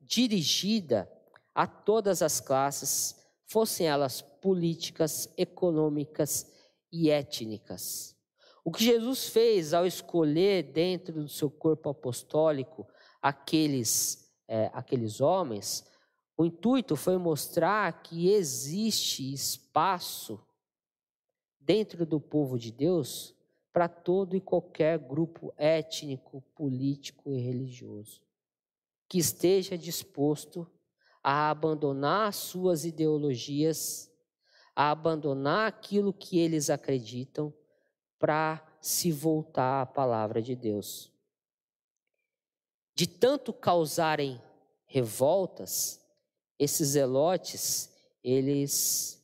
dirigida 0.00 1.10
a 1.54 1.66
todas 1.66 2.22
as 2.22 2.40
classes, 2.40 3.16
fossem 3.46 3.86
elas 3.86 4.22
políticas, 4.22 5.28
econômicas 5.36 6.50
e 6.90 7.10
étnicas. 7.10 8.16
O 8.64 8.70
que 8.70 8.82
Jesus 8.82 9.28
fez 9.28 9.74
ao 9.74 9.86
escolher 9.86 10.62
dentro 10.72 11.22
do 11.22 11.28
seu 11.28 11.50
corpo 11.50 11.90
apostólico 11.90 12.86
aqueles, 13.20 14.32
é, 14.48 14.70
aqueles 14.72 15.20
homens, 15.20 15.84
o 16.36 16.44
intuito 16.44 16.96
foi 16.96 17.18
mostrar 17.18 18.02
que 18.02 18.30
existe 18.30 19.32
espaço 19.32 20.40
dentro 21.60 22.04
do 22.04 22.20
povo 22.20 22.58
de 22.58 22.72
Deus 22.72 23.33
para 23.74 23.88
todo 23.88 24.36
e 24.36 24.40
qualquer 24.40 24.98
grupo 24.98 25.52
étnico, 25.58 26.40
político 26.54 27.34
e 27.34 27.40
religioso 27.40 28.22
que 29.08 29.18
esteja 29.18 29.76
disposto 29.76 30.70
a 31.22 31.50
abandonar 31.50 32.32
suas 32.32 32.84
ideologias, 32.84 34.10
a 34.76 34.90
abandonar 34.90 35.68
aquilo 35.68 36.12
que 36.12 36.38
eles 36.38 36.70
acreditam 36.70 37.52
para 38.18 38.64
se 38.80 39.10
voltar 39.10 39.82
à 39.82 39.86
palavra 39.86 40.40
de 40.40 40.54
Deus. 40.54 41.12
De 42.94 43.06
tanto 43.06 43.52
causarem 43.52 44.40
revoltas, 44.86 46.00
esses 46.58 46.90
zelotes, 46.90 47.92
eles 48.22 49.20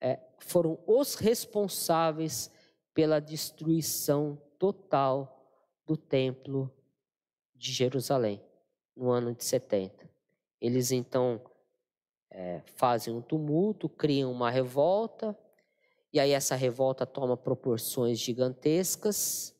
é, 0.00 0.20
foram 0.38 0.78
os 0.86 1.16
responsáveis 1.16 2.50
pela 2.98 3.20
destruição 3.20 4.42
total 4.58 5.48
do 5.86 5.96
templo 5.96 6.68
de 7.54 7.70
Jerusalém, 7.70 8.42
no 8.96 9.08
ano 9.08 9.32
de 9.32 9.44
70. 9.44 10.10
Eles 10.60 10.90
então 10.90 11.40
é, 12.28 12.60
fazem 12.74 13.14
um 13.14 13.22
tumulto, 13.22 13.88
criam 13.88 14.32
uma 14.32 14.50
revolta, 14.50 15.38
e 16.12 16.18
aí 16.18 16.32
essa 16.32 16.56
revolta 16.56 17.06
toma 17.06 17.36
proporções 17.36 18.18
gigantescas, 18.18 19.54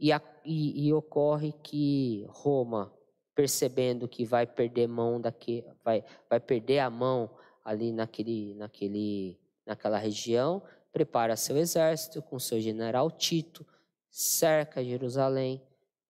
e, 0.00 0.12
a, 0.12 0.22
e, 0.46 0.86
e 0.86 0.94
ocorre 0.94 1.52
que 1.62 2.24
Roma, 2.30 2.90
percebendo 3.34 4.08
que 4.08 4.24
vai 4.24 4.46
perder 4.46 4.86
mão 4.86 5.20
daqui, 5.20 5.62
vai, 5.84 6.02
vai 6.30 6.40
perder 6.40 6.78
a 6.78 6.88
mão 6.88 7.36
ali 7.62 7.92
naquele, 7.92 8.54
naquele, 8.54 9.38
naquela 9.66 9.98
região, 9.98 10.62
prepara 10.92 11.36
seu 11.36 11.56
exército 11.56 12.22
com 12.22 12.38
seu 12.38 12.60
general 12.60 13.10
Tito, 13.10 13.66
cerca 14.10 14.84
Jerusalém, 14.84 15.62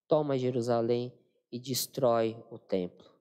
toma 0.09 0.37
Jerusalém 0.37 1.12
e 1.51 1.59
destrói 1.59 2.37
o 2.51 2.59
templo 2.59 3.12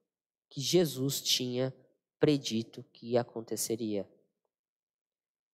que 0.51 0.59
Jesus 0.59 1.21
tinha 1.21 1.73
predito 2.19 2.83
que 2.91 3.17
aconteceria, 3.17 4.05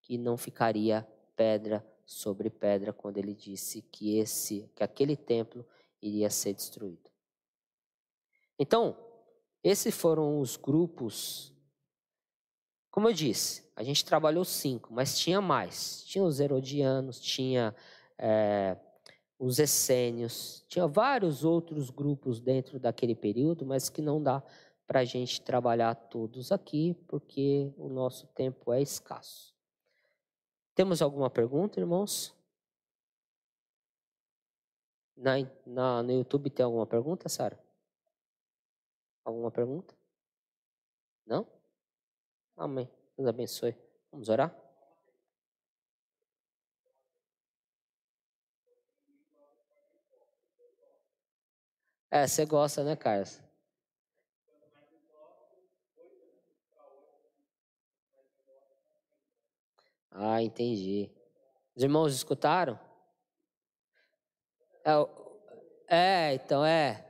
que 0.02 0.18
não 0.18 0.36
ficaria 0.36 1.06
pedra 1.36 1.86
sobre 2.04 2.50
pedra 2.50 2.92
quando 2.92 3.16
ele 3.16 3.32
disse 3.32 3.80
que 3.80 4.18
esse, 4.18 4.68
que 4.74 4.82
aquele 4.82 5.16
templo 5.16 5.64
iria 6.02 6.28
ser 6.28 6.52
destruído. 6.52 7.08
Então, 8.58 8.98
esses 9.62 9.94
foram 9.94 10.40
os 10.40 10.56
grupos 10.56 11.54
como 12.90 13.08
eu 13.08 13.12
disse, 13.12 13.68
a 13.76 13.82
gente 13.82 14.04
trabalhou 14.04 14.44
cinco, 14.44 14.92
mas 14.92 15.18
tinha 15.18 15.40
mais. 15.40 16.04
Tinha 16.04 16.24
os 16.24 16.40
Herodianos, 16.40 17.20
tinha 17.20 17.74
é, 18.18 18.76
os 19.38 19.58
essênios, 19.58 20.64
tinha 20.68 20.86
vários 20.86 21.44
outros 21.44 21.90
grupos 21.90 22.40
dentro 22.40 22.78
daquele 22.78 23.14
período, 23.14 23.64
mas 23.64 23.88
que 23.88 24.02
não 24.02 24.22
dá 24.22 24.42
para 24.86 25.00
a 25.00 25.04
gente 25.04 25.42
trabalhar 25.42 25.94
todos 25.94 26.50
aqui, 26.50 26.94
porque 27.06 27.72
o 27.76 27.88
nosso 27.88 28.26
tempo 28.28 28.72
é 28.72 28.80
escasso. 28.80 29.54
Temos 30.74 31.02
alguma 31.02 31.28
pergunta, 31.28 31.78
irmãos? 31.78 32.34
Na, 35.16 35.32
na, 35.66 36.02
no 36.02 36.12
YouTube 36.12 36.48
tem 36.50 36.64
alguma 36.64 36.86
pergunta, 36.86 37.28
Sara? 37.28 37.58
Alguma 39.24 39.50
pergunta? 39.50 39.94
Não? 41.26 41.46
Amém. 42.58 42.90
Deus 43.16 43.28
abençoe. 43.28 43.76
Vamos 44.10 44.28
orar? 44.28 44.52
É, 52.10 52.26
você 52.26 52.44
gosta, 52.44 52.82
né, 52.82 52.96
Carlos? 52.96 53.40
Ah, 60.10 60.42
entendi. 60.42 61.08
Os 61.76 61.82
irmãos 61.84 62.12
escutaram? 62.12 62.76
É, 64.84 66.30
é 66.30 66.34
então 66.34 66.64
é. 66.64 67.07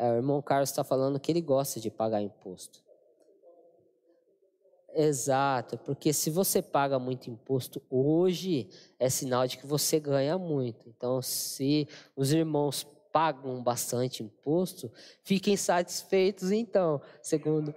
É, 0.00 0.12
o 0.12 0.14
irmão 0.14 0.40
Carlos 0.40 0.70
está 0.70 0.84
falando 0.84 1.18
que 1.18 1.32
ele 1.32 1.40
gosta 1.40 1.80
de 1.80 1.90
pagar 1.90 2.22
imposto. 2.22 2.80
Exato, 4.94 5.76
porque 5.78 6.12
se 6.12 6.30
você 6.30 6.62
paga 6.62 7.00
muito 7.00 7.28
imposto 7.28 7.82
hoje, 7.90 8.68
é 8.96 9.10
sinal 9.10 9.46
de 9.48 9.58
que 9.58 9.66
você 9.66 9.98
ganha 9.98 10.38
muito. 10.38 10.88
Então, 10.88 11.20
se 11.20 11.88
os 12.14 12.32
irmãos 12.32 12.86
pagam 13.12 13.60
bastante 13.60 14.22
imposto, 14.22 14.90
fiquem 15.24 15.56
satisfeitos, 15.56 16.52
então, 16.52 17.02
segundo. 17.20 17.74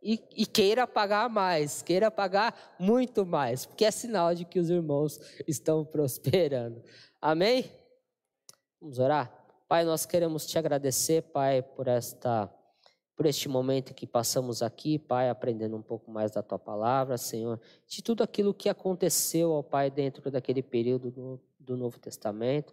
E, 0.00 0.22
e 0.36 0.46
queira 0.46 0.86
pagar 0.86 1.28
mais, 1.28 1.82
queira 1.82 2.12
pagar 2.12 2.76
muito 2.78 3.26
mais, 3.26 3.66
porque 3.66 3.84
é 3.84 3.90
sinal 3.90 4.34
de 4.36 4.44
que 4.44 4.60
os 4.60 4.70
irmãos 4.70 5.18
estão 5.48 5.84
prosperando. 5.84 6.80
Amém? 7.20 7.72
Vamos 8.80 9.00
orar? 9.00 9.43
Pai, 9.74 9.84
nós 9.84 10.06
queremos 10.06 10.46
te 10.46 10.56
agradecer, 10.56 11.20
Pai, 11.32 11.60
por 11.60 11.88
esta 11.88 12.48
por 13.16 13.26
este 13.26 13.48
momento 13.48 13.92
que 13.92 14.06
passamos 14.06 14.62
aqui, 14.62 15.00
Pai, 15.00 15.28
aprendendo 15.28 15.76
um 15.76 15.82
pouco 15.82 16.12
mais 16.12 16.30
da 16.30 16.44
tua 16.44 16.60
palavra, 16.60 17.18
Senhor, 17.18 17.60
de 17.84 18.00
tudo 18.00 18.22
aquilo 18.22 18.54
que 18.54 18.68
aconteceu, 18.68 19.50
ó 19.50 19.64
Pai, 19.64 19.90
dentro 19.90 20.30
daquele 20.30 20.62
período 20.62 21.10
do, 21.10 21.40
do 21.58 21.76
Novo 21.76 21.98
Testamento. 21.98 22.72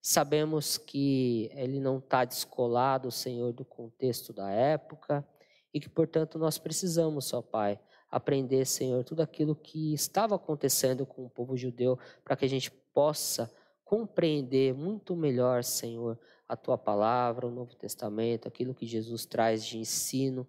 Sabemos 0.00 0.78
que 0.78 1.50
ele 1.52 1.80
não 1.80 1.98
está 1.98 2.24
descolado, 2.24 3.10
Senhor, 3.10 3.52
do 3.52 3.64
contexto 3.64 4.32
da 4.32 4.48
época 4.48 5.26
e 5.74 5.80
que, 5.80 5.88
portanto, 5.88 6.38
nós 6.38 6.58
precisamos, 6.58 7.34
ó 7.34 7.42
Pai, 7.42 7.76
aprender, 8.08 8.64
Senhor, 8.66 9.02
tudo 9.02 9.20
aquilo 9.20 9.56
que 9.56 9.92
estava 9.92 10.36
acontecendo 10.36 11.04
com 11.04 11.24
o 11.24 11.28
povo 11.28 11.56
judeu 11.56 11.98
para 12.22 12.36
que 12.36 12.44
a 12.44 12.48
gente 12.48 12.70
possa 12.70 13.52
compreender 13.86 14.74
muito 14.74 15.14
melhor, 15.14 15.62
Senhor, 15.62 16.18
a 16.48 16.56
tua 16.56 16.78
palavra, 16.78 17.46
o 17.46 17.50
Novo 17.50 17.74
Testamento, 17.74 18.46
aquilo 18.46 18.74
que 18.74 18.86
Jesus 18.86 19.26
traz 19.26 19.64
de 19.64 19.78
ensino 19.78 20.46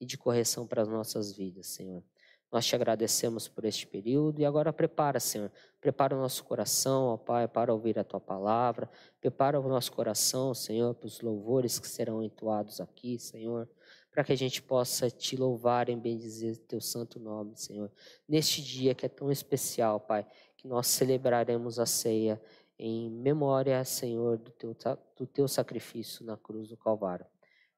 e 0.00 0.06
de 0.06 0.16
correção 0.16 0.66
para 0.66 0.82
as 0.82 0.88
nossas 0.88 1.32
vidas, 1.32 1.66
Senhor. 1.66 2.02
Nós 2.50 2.64
te 2.64 2.74
agradecemos 2.74 3.46
por 3.46 3.66
este 3.66 3.86
período 3.86 4.40
e 4.40 4.44
agora 4.44 4.72
prepara, 4.72 5.20
Senhor, 5.20 5.52
prepara 5.80 6.16
o 6.16 6.18
nosso 6.18 6.42
coração, 6.44 7.08
ó 7.08 7.16
Pai, 7.16 7.46
para 7.46 7.74
ouvir 7.74 7.98
a 7.98 8.04
tua 8.04 8.20
palavra. 8.20 8.88
Prepara 9.20 9.60
o 9.60 9.68
nosso 9.68 9.92
coração, 9.92 10.54
Senhor, 10.54 10.94
para 10.94 11.06
os 11.06 11.20
louvores 11.20 11.78
que 11.78 11.86
serão 11.86 12.22
entoados 12.22 12.80
aqui, 12.80 13.18
Senhor, 13.18 13.68
para 14.10 14.24
que 14.24 14.32
a 14.32 14.36
gente 14.36 14.62
possa 14.62 15.10
te 15.10 15.36
louvar 15.36 15.90
e 15.90 15.96
bendizer 15.96 16.56
teu 16.56 16.80
santo 16.80 17.20
nome, 17.20 17.54
Senhor. 17.54 17.92
Neste 18.26 18.62
dia 18.62 18.94
que 18.94 19.04
é 19.04 19.10
tão 19.10 19.30
especial, 19.30 20.00
Pai, 20.00 20.26
que 20.56 20.66
nós 20.66 20.86
celebraremos 20.86 21.78
a 21.78 21.84
ceia 21.84 22.40
em 22.78 23.10
memória, 23.10 23.84
Senhor, 23.84 24.38
do 24.38 24.50
teu, 24.52 24.76
do 25.16 25.26
teu 25.26 25.48
sacrifício 25.48 26.24
na 26.24 26.36
cruz 26.36 26.68
do 26.68 26.76
Calvário. 26.76 27.26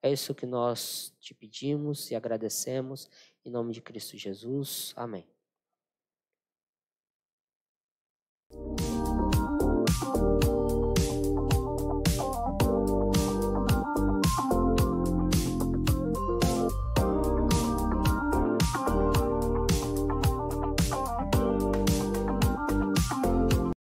É 0.02 0.10
isso 0.10 0.34
que 0.34 0.46
nós 0.46 1.14
te 1.20 1.34
pedimos 1.34 2.10
e 2.10 2.14
agradecemos, 2.14 3.08
em 3.44 3.50
nome 3.50 3.72
de 3.72 3.80
Cristo 3.80 4.16
Jesus. 4.16 4.92
Amém. 4.96 5.26